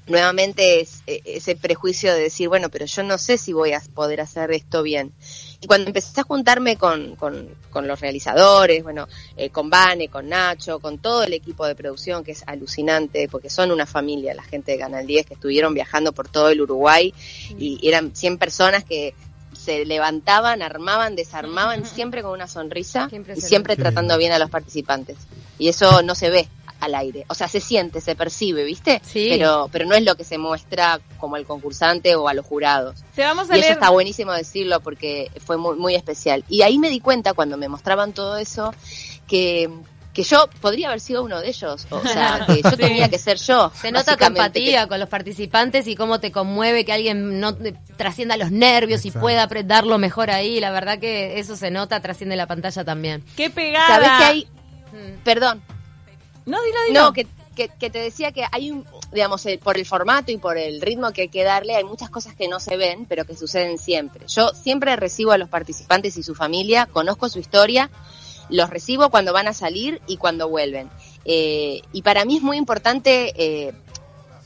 nuevamente 0.08 0.82
es- 0.82 1.04
eh, 1.08 1.22
ese 1.26 1.56
prejuicio 1.56 2.14
de 2.14 2.22
decir, 2.22 2.48
bueno, 2.50 2.70
pero 2.70 2.86
yo 2.86 3.04
no 3.04 3.18
sé 3.18 3.38
si 3.38 3.54
voy 3.54 3.74
a 3.74 3.82
poder 3.94 4.22
hacer 4.22 4.52
esto 4.52 4.84
bien. 4.84 5.12
Y 5.60 5.68
cuando 5.68 5.88
empecé 5.88 6.22
a 6.22 6.24
juntarme 6.24 6.78
con, 6.78 7.16
con, 7.16 7.50
con 7.72 7.88
los 7.88 8.00
realizadores, 8.00 8.84
bueno, 8.84 9.08
eh, 9.36 9.50
con 9.50 9.70
Vane, 9.70 10.08
con 10.08 10.30
Nacho, 10.30 10.80
con 10.80 11.00
todo 11.00 11.24
el 11.24 11.34
equipo 11.34 11.66
de 11.66 11.76
producción, 11.76 12.24
que 12.24 12.32
es 12.32 12.44
alucinante, 12.46 13.28
porque 13.28 13.50
son 13.50 13.72
una 13.72 13.86
familia, 13.86 14.34
la 14.36 14.44
gente 14.44 14.74
de 14.74 14.78
Canal 14.80 15.06
10, 15.08 15.26
que 15.26 15.34
estuvieron 15.34 15.74
viajando 15.74 16.12
por 16.14 16.30
todo 16.30 16.50
el 16.50 16.62
Uruguay, 16.62 17.14
y 17.58 17.80
eran 17.88 18.16
100 18.16 18.38
personas 18.38 18.84
que 18.84 19.16
se 19.54 19.84
levantaban, 19.86 20.62
armaban, 20.62 21.16
desarmaban, 21.16 21.86
siempre 21.96 22.22
con 22.22 22.32
una 22.32 22.48
sonrisa 22.48 23.08
y 23.36 23.42
siempre 23.42 23.76
tratando 23.76 24.18
bien 24.18 24.32
a 24.34 24.40
los 24.40 24.50
participantes. 24.52 25.18
Y 25.58 25.70
eso 25.70 26.04
no 26.04 26.14
se 26.14 26.30
ve 26.30 26.48
al 26.80 26.96
aire, 26.96 27.26
o 27.28 27.34
sea, 27.34 27.48
se 27.48 27.60
siente, 27.60 28.02
se 28.02 28.16
percibe, 28.16 28.64
¿viste? 28.64 29.02
Sí. 29.04 29.28
Pero, 29.30 29.68
pero 29.72 29.86
no 29.86 29.96
es 29.96 30.04
lo 30.04 30.16
que 30.16 30.24
se 30.24 30.38
muestra 30.38 31.00
como 31.20 31.36
al 31.36 31.46
concursante 31.46 32.16
o 32.16 32.28
a 32.28 32.34
los 32.34 32.46
jurados. 32.46 33.04
Te 33.16 33.24
vamos 33.24 33.50
a 33.50 33.58
Y 33.58 33.62
eso 33.62 33.72
está 33.74 33.90
buenísimo 33.90 34.32
decirlo 34.34 34.80
porque 34.82 35.32
fue 35.46 35.58
muy, 35.58 35.76
muy 35.76 35.96
especial. 35.96 36.44
Y 36.50 36.62
ahí 36.62 36.78
me 36.78 36.90
di 36.90 37.00
cuenta 37.00 37.34
cuando 37.34 37.58
me 37.58 37.68
mostraban 37.68 38.14
todo 38.14 38.38
eso 38.38 38.74
que, 39.28 39.70
que 40.14 40.24
yo 40.24 40.48
podría 40.62 40.88
haber 40.88 41.00
sido 41.00 41.24
uno 41.24 41.40
de 41.42 41.48
ellos. 41.50 41.88
O 41.90 42.02
sea, 42.02 42.44
que 42.48 42.62
yo 42.62 42.70
Sí. 42.72 42.78
tenía 42.78 43.10
que 43.10 43.18
ser 43.18 43.38
yo. 43.38 43.72
Se 43.80 43.92
nota 43.92 44.16
tu 44.18 44.26
empatía 44.26 44.88
con 44.88 45.00
los 45.00 45.10
participantes 45.10 45.88
y 45.88 45.96
cómo 45.96 46.20
te 46.20 46.32
conmueve 46.32 46.86
que 46.86 46.94
alguien 46.94 47.40
no 47.40 47.56
te- 47.56 47.74
trascienda 47.98 48.38
los 48.38 48.52
nervios 48.52 49.06
y 49.06 49.12
pueda 49.12 49.48
dar 49.66 49.86
lo 49.86 49.98
mejor 49.98 50.30
ahí. 50.32 50.60
La 50.60 50.72
verdad 50.72 51.00
que 51.00 51.40
eso 51.40 51.56
se 51.56 51.72
nota, 51.72 52.00
trasciende 52.02 52.36
la 52.36 52.48
pantalla 52.48 52.84
también. 52.84 53.24
Qué 53.36 53.50
pegada. 53.50 53.88
¿Sabés 53.88 54.10
que 54.20 54.24
hay? 54.24 54.48
Perdón. 55.24 55.62
No, 56.48 56.58
dilo, 56.64 56.78
dilo. 56.88 57.02
No, 57.04 57.14
que, 57.14 57.28
que, 57.56 57.70
que 57.70 57.90
te 57.92 58.00
decía 58.00 58.32
que 58.32 58.46
hay 58.52 58.72
un, 58.72 58.86
digamos, 59.12 59.46
el- 59.46 59.60
por 59.60 59.78
el 59.78 59.86
formato 59.86 60.32
y 60.32 60.38
por 60.38 60.58
el 60.58 60.82
ritmo 60.82 61.12
que 61.12 61.24
hay 61.24 61.30
que 61.30 61.44
darle, 61.44 61.76
hay 61.76 61.84
muchas 61.84 62.10
cosas 62.10 62.34
que 62.36 62.48
no 62.48 62.60
se 62.60 62.76
ven, 62.78 63.06
pero 63.06 63.26
que 63.26 63.36
suceden 63.36 63.78
siempre. 63.78 64.26
Yo 64.28 64.50
siempre 64.50 64.96
recibo 64.96 65.32
a 65.32 65.38
los 65.38 65.50
participantes 65.50 66.18
y 66.18 66.24
su 66.24 66.34
familia, 66.34 66.88
conozco 66.88 67.30
su 67.30 67.38
historia, 67.40 67.90
los 68.50 68.70
recibo 68.70 69.10
cuando 69.10 69.34
van 69.34 69.48
a 69.48 69.54
salir 69.54 70.02
y 70.08 70.18
cuando 70.18 70.48
vuelven. 70.50 70.90
Eh, 71.26 71.82
y 71.92 72.02
para 72.02 72.24
mí 72.24 72.38
es 72.38 72.42
muy 72.42 72.56
importante 72.58 73.34
eh, 73.36 73.74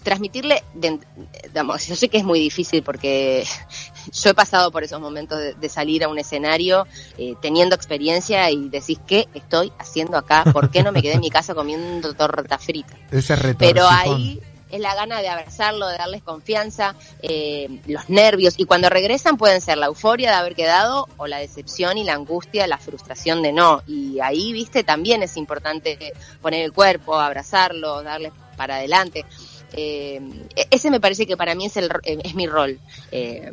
transmitirle, 0.04 0.64
de- 0.74 1.00
digamos, 1.44 1.88
yo 1.88 1.96
sé 1.96 2.10
que 2.10 2.18
es 2.18 2.24
muy 2.24 2.40
difícil 2.40 2.84
porque 2.84 3.46
yo 4.12 4.30
he 4.30 4.34
pasado 4.34 4.72
por 4.72 4.84
esos 4.84 5.00
momentos 5.00 5.38
de, 5.40 5.54
de 5.54 5.70
salir 5.70 6.04
a 6.04 6.08
un 6.08 6.20
escenario 6.20 6.88
eh, 7.18 7.36
teniendo 7.42 7.76
experiencia 7.76 8.50
y 8.52 8.70
decís, 8.70 9.00
¿qué 9.08 9.28
estoy 9.34 9.72
haciendo 9.78 10.18
acá? 10.18 10.44
¿Por 10.52 10.70
qué 10.72 10.84
no 10.84 10.92
me 10.92 11.02
quedé 11.02 11.14
en 11.14 11.22
mi 11.22 11.30
casa 11.30 11.54
comiendo 11.54 12.14
torta 12.14 12.58
frita? 12.58 12.96
Ese. 13.12 13.36
Pero 13.56 13.88
ahí 13.88 14.42
es 14.72 14.80
la 14.80 14.96
gana 14.96 15.20
de 15.22 15.28
abrazarlo, 15.28 15.86
de 15.88 15.98
darles 15.98 16.24
confianza, 16.24 16.96
eh, 17.22 17.82
los 17.88 18.10
nervios. 18.10 18.54
Y 18.58 18.64
cuando 18.64 18.90
regresan 18.90 19.36
pueden 19.38 19.60
ser 19.60 19.78
la 19.78 19.88
euforia 19.88 20.30
de 20.32 20.38
haber 20.38 20.56
quedado 20.56 21.10
o 21.18 21.28
la 21.28 21.40
decepción 21.40 21.98
y 21.98 22.06
la 22.06 22.14
angustia, 22.14 22.66
la 22.68 22.78
frustración 22.78 23.42
de 23.42 23.52
no. 23.52 23.82
Y 23.86 24.20
ahí, 24.22 24.54
viste, 24.54 24.84
también 24.86 25.24
es 25.24 25.36
importante 25.36 26.14
poner 26.42 26.64
el 26.64 26.72
cuerpo, 26.72 27.20
abrazarlo, 27.20 28.02
darles 28.02 28.32
para 28.56 28.76
adelante. 28.76 29.26
Eh, 29.74 30.22
ese 30.70 30.92
me 30.92 31.00
parece 31.00 31.26
que 31.26 31.38
para 31.38 31.56
mí 31.56 31.66
es, 31.66 31.78
el, 31.78 31.90
eh, 32.04 32.20
es 32.24 32.36
mi 32.36 32.48
rol. 32.48 32.80
Eh, 33.12 33.52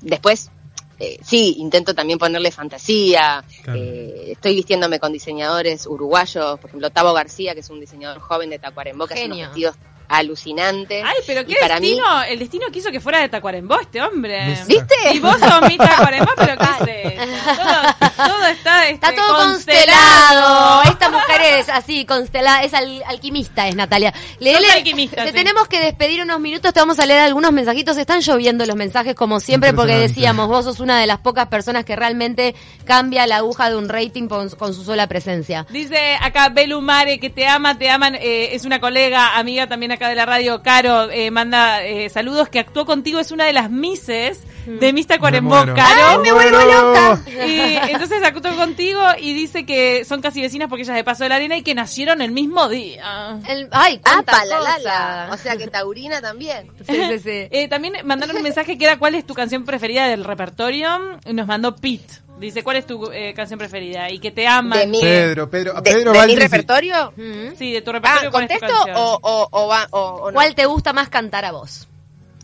después, 0.00 0.50
eh, 0.98 1.18
sí, 1.22 1.56
intento 1.58 1.94
también 1.94 2.18
ponerle 2.18 2.50
fantasía. 2.50 3.44
Claro. 3.62 3.78
eh, 3.80 4.32
estoy 4.32 4.54
vistiéndome 4.54 4.98
con 5.00 5.12
diseñadores 5.12 5.86
uruguayos, 5.86 6.58
por 6.60 6.68
ejemplo, 6.68 6.90
Tavo 6.90 7.12
García, 7.12 7.54
que 7.54 7.60
es 7.60 7.70
un 7.70 7.80
diseñador 7.80 8.20
joven 8.20 8.50
de 8.50 8.58
Tacuarembó, 8.58 9.06
que 9.06 9.14
hace 9.14 9.22
Genio. 9.22 9.36
unos 9.36 9.48
vestidos 9.48 9.76
alucinantes. 10.10 11.02
Ay, 11.06 11.16
pero 11.26 11.42
Y 11.42 11.44
qué 11.46 11.56
para 11.60 11.78
mí- 11.80 11.90
destino. 11.90 12.22
El 12.24 12.38
destino 12.40 12.66
quiso 12.72 12.90
que 12.90 13.00
fuera 13.00 13.20
de 13.20 13.28
Tacuarembó 13.28 13.78
este 13.80 14.02
hombre. 14.02 14.58
¿Viste? 14.66 14.94
Y 15.14 15.20
vos 15.20 15.38
sos 15.38 15.62
mi 15.68 15.78
Tacuarembó, 15.78 16.32
pero 16.36 16.54
qué 16.58 17.14
es? 17.14 17.20
Todo, 17.56 18.26
todo 18.28 18.46
está, 18.46 18.88
este, 18.88 18.94
Está 18.94 19.14
todo 19.14 19.36
constelado. 19.36 20.82
Esta 20.82 21.10
mujer 21.10 21.40
es 21.58 21.68
así, 21.68 22.04
constelada, 22.04 22.62
es 22.64 22.74
al- 22.74 23.02
alquimista, 23.06 23.68
es 23.68 23.76
Natalia. 23.76 24.12
Leele, 24.38 24.66
Sos 24.66 24.76
alquimista, 24.76 25.22
te 25.22 25.28
sí. 25.30 25.34
tenemos 25.34 25.68
que 25.68 25.80
despedir 25.80 26.22
unos 26.22 26.40
minutos, 26.40 26.72
te 26.72 26.80
vamos 26.80 26.98
a 26.98 27.06
leer 27.06 27.20
algunos 27.20 27.52
mensajitos. 27.52 27.96
Están 27.96 28.20
lloviendo 28.20 28.66
los 28.66 28.76
mensajes 28.76 29.14
como 29.14 29.40
siempre 29.40 29.72
porque 29.72 29.94
decíamos, 29.96 30.48
vos 30.48 30.64
sos 30.64 30.80
una 30.80 30.98
de 31.00 31.06
las 31.06 31.18
pocas 31.18 31.46
personas 31.46 31.84
que 31.84 31.94
realmente 31.96 32.54
cambia 32.84 33.26
la 33.26 33.36
aguja 33.36 33.70
de 33.70 33.76
un 33.76 33.88
rating 33.88 34.26
con, 34.28 34.50
con 34.50 34.74
su 34.74 34.84
sola 34.84 35.06
presencia. 35.06 35.66
Dice 35.70 36.16
acá 36.20 36.48
Belu 36.48 36.80
Mare 36.80 37.20
que 37.20 37.30
te 37.30 37.46
ama, 37.46 37.78
te 37.78 37.88
aman, 37.90 38.14
eh, 38.16 38.50
es 38.54 38.64
una 38.64 38.80
colega, 38.80 39.36
amiga 39.38 39.66
también 39.68 39.92
acá 39.92 39.99
de 40.08 40.14
la 40.14 40.26
radio, 40.26 40.62
Caro, 40.62 41.10
eh, 41.10 41.30
manda 41.30 41.82
eh, 41.84 42.08
saludos, 42.08 42.48
que 42.48 42.58
actuó 42.58 42.86
contigo, 42.86 43.18
es 43.20 43.30
una 43.32 43.44
de 43.44 43.52
las 43.52 43.70
Mises 43.70 44.42
de 44.66 44.92
Mista 44.92 45.18
Cuarembó. 45.18 45.56
Caro. 45.74 46.20
Me 46.22 46.32
vuelvo 46.32 46.58
loca. 46.58 47.20
Y 47.46 47.76
entonces 47.90 48.22
actuó 48.22 48.54
contigo 48.56 49.00
y 49.18 49.32
dice 49.34 49.64
que 49.64 50.04
son 50.04 50.20
casi 50.20 50.40
vecinas 50.40 50.68
porque 50.68 50.82
ellas 50.82 50.96
de 50.96 51.04
Paso 51.04 51.22
de 51.24 51.30
la 51.30 51.36
Arena 51.36 51.56
y 51.56 51.62
que 51.62 51.74
nacieron 51.74 52.20
el 52.20 52.30
mismo 52.30 52.68
día. 52.68 53.38
El- 53.48 53.68
ay, 53.72 53.98
cuánta 53.98 54.32
palalala. 54.32 54.76
cosa. 54.76 55.28
O 55.32 55.36
sea 55.38 55.56
que 55.56 55.66
Taurina 55.68 56.20
también. 56.20 56.70
Sí, 56.86 56.96
sí, 57.08 57.18
sí. 57.20 57.48
Eh, 57.50 57.68
también 57.68 57.94
mandaron 58.04 58.36
un 58.36 58.42
mensaje 58.42 58.76
que 58.76 58.84
era 58.84 58.98
¿cuál 58.98 59.14
es 59.14 59.24
tu 59.26 59.34
canción 59.34 59.64
preferida 59.64 60.08
del 60.08 60.24
repertorio? 60.24 61.18
Y 61.24 61.32
nos 61.32 61.46
mandó 61.46 61.76
Pete. 61.76 62.14
Dice, 62.40 62.62
¿cuál 62.64 62.76
es 62.78 62.86
tu 62.86 63.10
eh, 63.12 63.32
canción 63.34 63.58
preferida? 63.58 64.10
Y 64.10 64.18
que 64.18 64.30
te 64.30 64.46
aman. 64.46 64.78
De 64.78 64.86
mi, 64.86 65.00
Pedro, 65.00 65.48
Pedro, 65.50 65.74
de, 65.74 65.82
Pedro 65.82 66.12
de 66.12 66.26
mi 66.26 66.36
repertorio. 66.36 67.12
Mm. 67.16 67.56
Sí, 67.58 67.72
de 67.72 67.82
tu 67.82 67.90
Ah, 67.90 67.92
repertorio. 67.94 68.30
¿cuál 68.30 68.44
es 68.44 68.50
tu 68.54 68.58
¿contesto 68.66 68.84
o, 69.00 69.18
o, 69.22 69.48
o, 69.50 69.68
va- 69.68 69.86
o- 69.90 69.98
o 70.22 70.30
no? 70.30 70.34
¿Cuál 70.34 70.54
te 70.54 70.66
gusta 70.66 70.92
más 70.92 71.08
cantar 71.08 71.44
a 71.44 71.52
vos? 71.52 71.86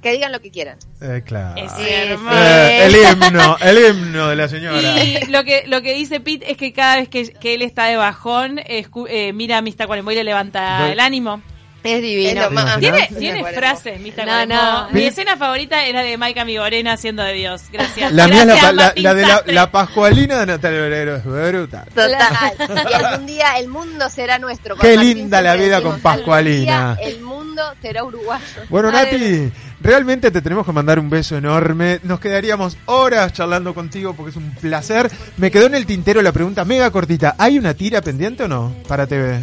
Que 0.03 0.13
digan 0.13 0.31
lo 0.31 0.41
que 0.41 0.51
quieran. 0.51 0.79
Eh, 1.01 1.23
claro. 1.25 1.61
Es 1.61 1.73
Eh. 1.81 2.17
Eh, 2.31 2.85
el 2.87 2.95
himno, 2.95 3.57
el 3.61 3.79
himno 3.97 4.29
de 4.29 4.37
la 4.37 4.49
señora. 4.49 5.03
Y 5.03 5.25
lo 5.31 5.43
que 5.43 5.65
lo 5.67 5.81
que 5.83 5.95
dice 5.95 6.21
Pete 6.21 6.51
es 6.53 6.57
que 6.57 6.73
cada 6.73 6.97
vez 6.97 7.09
que, 7.09 7.33
que 7.33 7.55
él 7.55 7.63
está 7.63 7.87
de 7.87 7.97
bajón, 7.97 8.59
escu- 8.59 9.07
eh, 9.09 9.33
mira 9.33 9.57
a 9.59 9.63
Mista 9.63 9.87
Cuarembó 9.87 10.13
y 10.13 10.17
le 10.17 10.25
levanta 10.25 10.93
el 10.93 11.01
ánimo. 11.01 11.43
Es 11.91 11.97
Es 11.97 12.03
divino. 12.03 12.43
lo 12.43 12.51
más. 12.51 12.79
Tiene, 12.79 13.09
tiene 13.19 13.45
frases, 13.53 14.01
Mista 14.01 14.25
No, 14.25 14.47
no. 14.47 14.91
Mi 14.91 15.01
Sí. 15.01 15.07
escena 15.07 15.37
favorita 15.37 15.85
era 15.85 16.03
de 16.03 16.17
Maika 16.17 16.45
Migorena 16.45 16.93
haciendo 16.95 17.23
de 17.23 17.33
Dios. 17.33 17.63
Gracias. 17.73 18.13
La 18.13 18.27
mía 18.29 18.43
es 18.43 18.47
la, 18.63 18.73
la, 18.73 18.93
la 18.97 19.15
de 19.15 19.23
la, 19.23 19.43
la 19.47 19.71
Pascualina 19.71 20.39
de 20.41 20.47
Natalia 20.47 20.81
Obrero, 20.83 21.17
es 21.17 21.25
brutal. 21.25 21.85
Total. 21.95 22.55
Y 22.91 22.93
algún 22.95 23.27
día 23.27 23.59
el 23.59 23.69
mundo 23.69 24.09
será 24.11 24.39
nuestro. 24.39 24.77
Con 24.77 24.87
Qué 24.89 24.97
Martín 24.97 25.17
linda 25.17 25.43
la 25.43 25.57
vida 25.57 25.81
con 25.83 26.01
Pascualina. 26.01 26.97
El 27.03 27.21
mundo 27.21 27.63
será 27.81 28.05
uruguayo. 28.05 28.45
Bueno, 28.69 28.91
Nati, 28.91 29.51
realmente 29.81 30.31
te 30.31 30.43
tenemos 30.43 30.67
que 30.67 30.73
mandar 30.73 30.99
un 30.99 31.09
beso 31.09 31.37
enorme. 31.37 32.01
Nos 32.03 32.21
quedaríamos 32.21 32.77
horas 32.87 33.33
charlando 33.33 33.75
contigo 33.75 34.15
porque 34.15 34.31
es 34.31 34.37
un 34.37 34.51
placer. 34.61 35.11
Me 35.37 35.51
quedó 35.51 35.67
en 35.67 35.75
el 35.75 35.87
tintero 35.87 36.21
la 36.23 36.33
pregunta 36.33 36.65
mega 36.65 36.91
cortita. 36.91 37.35
¿Hay 37.39 37.59
una 37.59 37.75
tira 37.75 38.01
pendiente 38.03 38.45
o 38.45 38.49
no 38.49 38.75
para 38.89 39.07
TV? 39.07 39.41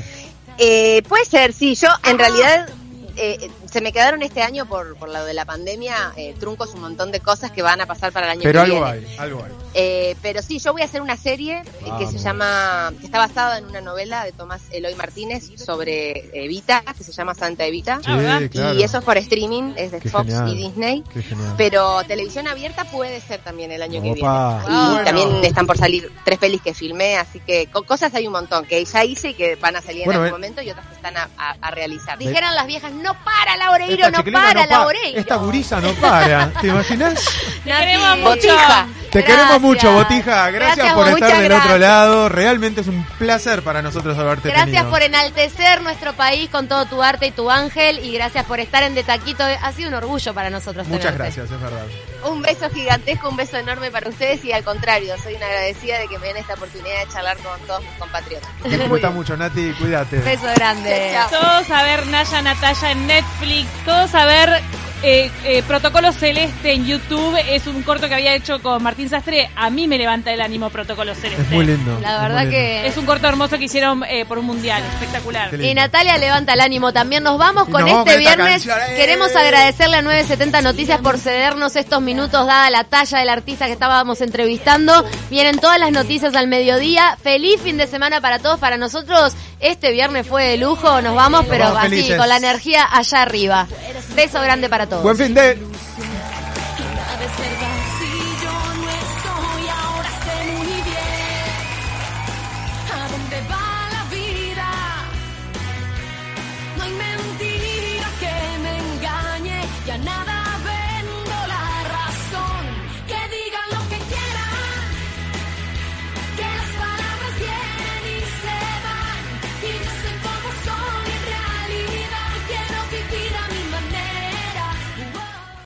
Eh, 0.57 1.01
puede 1.07 1.25
ser, 1.25 1.53
sí. 1.53 1.75
Yo, 1.75 1.89
en 2.05 2.17
realidad, 2.19 2.69
eh, 3.15 3.49
se 3.73 3.81
me 3.81 3.91
quedaron 3.91 4.21
este 4.21 4.41
año 4.43 4.65
por, 4.67 4.95
por 4.97 5.09
lo 5.09 5.25
de 5.25 5.33
la 5.33 5.43
pandemia 5.45 6.13
eh, 6.15 6.35
truncos 6.39 6.73
un 6.75 6.81
montón 6.81 7.11
de 7.11 7.19
cosas 7.19 7.51
que 7.51 7.61
van 7.61 7.81
a 7.81 7.85
pasar 7.87 8.11
para 8.13 8.27
el 8.27 8.31
año 8.33 8.41
Pero 8.43 8.63
que 8.63 8.71
algo 8.71 8.85
viene. 8.85 9.07
hay, 9.09 9.17
algo 9.17 9.43
hay. 9.43 9.51
Eh, 9.73 10.15
pero 10.21 10.41
sí, 10.43 10.59
yo 10.59 10.71
voy 10.71 10.83
a 10.83 10.85
hacer 10.85 11.01
una 11.01 11.17
serie 11.17 11.57
eh, 11.61 11.91
que 11.97 12.05
se 12.07 12.19
llama, 12.19 12.93
que 12.99 13.05
está 13.07 13.17
basada 13.17 13.57
en 13.57 13.65
una 13.65 13.81
novela 13.81 14.23
de 14.23 14.31
Tomás 14.31 14.61
Eloy 14.71 14.93
Martínez 14.95 15.49
sobre 15.57 16.29
Evita, 16.45 16.81
que 16.95 17.03
se 17.03 17.11
llama 17.11 17.33
Santa 17.33 17.65
Evita. 17.65 17.99
Ah, 18.05 18.15
¿verdad? 18.15 18.39
Sí, 18.41 18.49
claro. 18.49 18.79
Y 18.79 18.83
eso 18.83 18.99
es 18.99 19.03
por 19.03 19.17
streaming, 19.17 19.73
es 19.75 19.91
de 19.91 19.99
Qué 19.99 20.09
Fox 20.09 20.25
genial. 20.27 20.49
y 20.49 20.55
Disney. 20.55 21.03
Pero 21.57 22.03
televisión 22.03 22.47
abierta 22.47 22.85
puede 22.85 23.19
ser 23.21 23.39
también 23.41 23.71
el 23.71 23.81
año 23.81 24.01
que 24.01 24.13
viene. 24.13 24.19
Y 24.19 25.03
también 25.05 25.43
están 25.43 25.65
por 25.65 25.77
salir 25.77 26.11
tres 26.23 26.37
pelis 26.39 26.61
que 26.61 26.73
filmé, 26.73 27.17
así 27.17 27.39
que 27.39 27.67
co- 27.67 27.83
cosas 27.83 28.13
hay 28.13 28.27
un 28.27 28.33
montón 28.33 28.65
que 28.65 28.83
ya 28.85 29.03
hice 29.03 29.29
y 29.29 29.33
que 29.33 29.55
van 29.55 29.75
a 29.75 29.81
salir 29.81 30.05
Bueno, 30.05 30.19
en 30.19 30.25
eh. 30.25 30.27
algún 30.29 30.41
momento 30.41 30.61
y 30.61 30.69
otras 30.69 30.85
que 30.87 30.93
están 30.95 31.17
a, 31.17 31.29
a- 31.37 31.55
a 31.61 31.71
realizar. 31.71 32.17
Dijeran 32.17 32.53
las 32.55 32.67
viejas, 32.67 32.91
no 32.91 33.13
para 33.23 33.57
la 33.57 33.62
Oreiro, 33.71 33.93
Esta 34.07 34.11
no 34.23 34.31
para 34.31 34.53
no 34.53 34.59
la 34.61 34.67
pa- 34.67 34.85
Oreiro. 34.85 35.19
Esta 35.19 35.35
gurisa 35.35 35.79
no 35.81 35.93
para. 35.93 36.49
¿Te 36.61 36.67
imaginas? 36.67 37.25
Te 37.63 37.71
queremos 37.71 38.17
mucho. 38.19 38.29
Botija. 38.29 38.87
Te 39.13 39.21
Gracias. 39.21 39.37
queremos 39.41 39.61
mucho, 39.61 39.93
Botija. 39.93 40.49
Gracias, 40.49 40.77
Gracias, 40.77 40.93
por 40.95 41.07
estar 41.07 41.41
del 41.41 41.51
otro 41.51 41.77
lado. 41.77 42.29
Realmente 42.29 42.81
es 42.81 42.87
un 42.87 43.03
placer 43.19 43.61
para 43.61 43.83
nosotros 43.83 44.17
haberte 44.17 44.49
Gracias 44.49 44.71
tenido. 44.71 44.89
por 44.89 45.03
enaltecer 45.03 45.81
nuestro 45.83 46.13
país 46.13 46.49
con 46.49 46.67
todo 46.67 46.85
tu 46.87 47.03
arte 47.03 47.27
y 47.27 47.31
tu 47.31 47.51
ángel 47.51 47.99
y 48.03 48.11
gracias 48.13 48.43
por 48.45 48.59
estar 48.59 48.81
en 48.81 48.95
De 48.95 49.03
Taquito. 49.03 49.43
Ha 49.43 49.71
sido 49.71 49.89
un 49.89 49.93
orgullo 49.93 50.33
para 50.33 50.49
nosotros. 50.49 50.87
Muchas 50.87 51.13
tenerte. 51.13 51.39
gracias, 51.39 51.51
es 51.51 51.61
verdad. 51.61 51.85
Un 52.27 52.41
beso 52.41 52.67
gigantesco, 52.71 53.29
un 53.29 53.35
beso 53.35 53.57
enorme 53.57 53.91
para 53.91 54.09
ustedes 54.09 54.43
y 54.45 54.51
al 54.51 54.63
contrario, 54.63 55.13
soy 55.21 55.35
una 55.35 55.45
agradecida 55.45 55.99
de 55.99 56.07
que 56.07 56.17
me 56.17 56.27
den 56.29 56.37
esta 56.37 56.55
oportunidad 56.55 57.05
de 57.05 57.13
charlar 57.13 57.37
con 57.37 57.59
todos 57.67 57.81
mis 57.83 57.91
compatriotas. 57.99 58.49
Te 58.63 58.77
gusta 58.87 59.09
mucho, 59.11 59.37
Nati. 59.37 59.73
Cuídate. 59.73 60.17
Beso 60.17 60.47
grande. 60.55 61.11
Chao. 61.13 61.29
Todos 61.29 61.69
a 61.69 61.83
ver 61.83 62.07
Naya 62.07 62.41
Natalia 62.41 62.91
en 62.91 63.05
Netflix, 63.05 63.67
todos 63.85 64.15
a 64.15 64.25
ver 64.25 64.61
eh, 65.03 65.29
eh, 65.43 65.61
Protocolo 65.63 66.13
Celeste 66.13 66.71
en 66.73 66.85
YouTube. 66.85 67.37
Es 67.49 67.67
un 67.67 67.83
corto 67.83 68.07
que 68.07 68.13
había 68.15 68.33
hecho 68.35 68.61
con 68.61 68.81
Martín 68.81 69.02
Sastre. 69.09 69.49
A 69.55 69.69
mí 69.69 69.87
me 69.87 69.97
levanta 69.97 70.31
el 70.31 70.41
ánimo 70.41 70.69
Protocolo 70.69 71.15
Celeste. 71.15 71.41
Es 71.43 71.49
muy 71.51 71.65
lindo. 71.65 71.99
La 72.01 72.15
es 72.15 72.21
verdad 72.21 72.41
lindo. 72.41 72.51
que... 72.51 72.87
Es 72.87 72.97
un 72.97 73.05
corto 73.05 73.27
hermoso 73.27 73.57
que 73.57 73.65
hicieron 73.65 74.03
eh, 74.03 74.25
por 74.25 74.37
un 74.39 74.45
mundial, 74.45 74.83
espectacular. 74.93 75.53
Y 75.61 75.73
Natalia 75.73 76.17
levanta 76.17 76.53
el 76.53 76.61
ánimo 76.61 76.93
también. 76.93 77.23
Nos 77.23 77.37
vamos 77.37 77.67
con 77.69 77.81
nos 77.81 77.99
este 77.99 78.17
viernes. 78.17 78.65
canción, 78.65 78.79
¡eh! 78.79 78.95
Queremos 78.95 79.35
agradecerle 79.35 79.97
a 79.97 80.01
970 80.01 80.61
Noticias 80.61 81.01
por 81.01 81.17
cedernos 81.17 81.75
estos 81.75 82.01
minutos, 82.01 82.45
dada 82.47 82.69
la 82.69 82.83
talla 82.83 83.19
del 83.19 83.29
artista 83.29 83.65
que 83.65 83.73
estábamos 83.73 84.21
entrevistando. 84.21 85.05
Vienen 85.29 85.59
todas 85.59 85.79
las 85.79 85.91
noticias 85.91 86.35
al 86.35 86.47
mediodía. 86.47 87.17
Feliz 87.21 87.61
fin 87.61 87.77
de 87.77 87.87
semana 87.87 88.21
para 88.21 88.39
todos. 88.39 88.59
Para 88.59 88.77
nosotros, 88.77 89.33
este 89.59 89.91
viernes 89.91 90.27
fue 90.27 90.45
de 90.45 90.57
lujo. 90.57 91.01
Nos 91.01 91.15
vamos, 91.15 91.45
pero 91.49 91.65
vamos 91.65 91.79
así, 91.79 91.89
felices. 91.89 92.17
con 92.17 92.29
la 92.29 92.37
energía 92.37 92.87
allá 92.91 93.21
arriba. 93.21 93.67
Beso 94.15 94.41
grande 94.41 94.69
para 94.69 94.87
todos. 94.87 95.03
Buen 95.03 95.17
fin 95.17 95.33
de. 95.33 95.57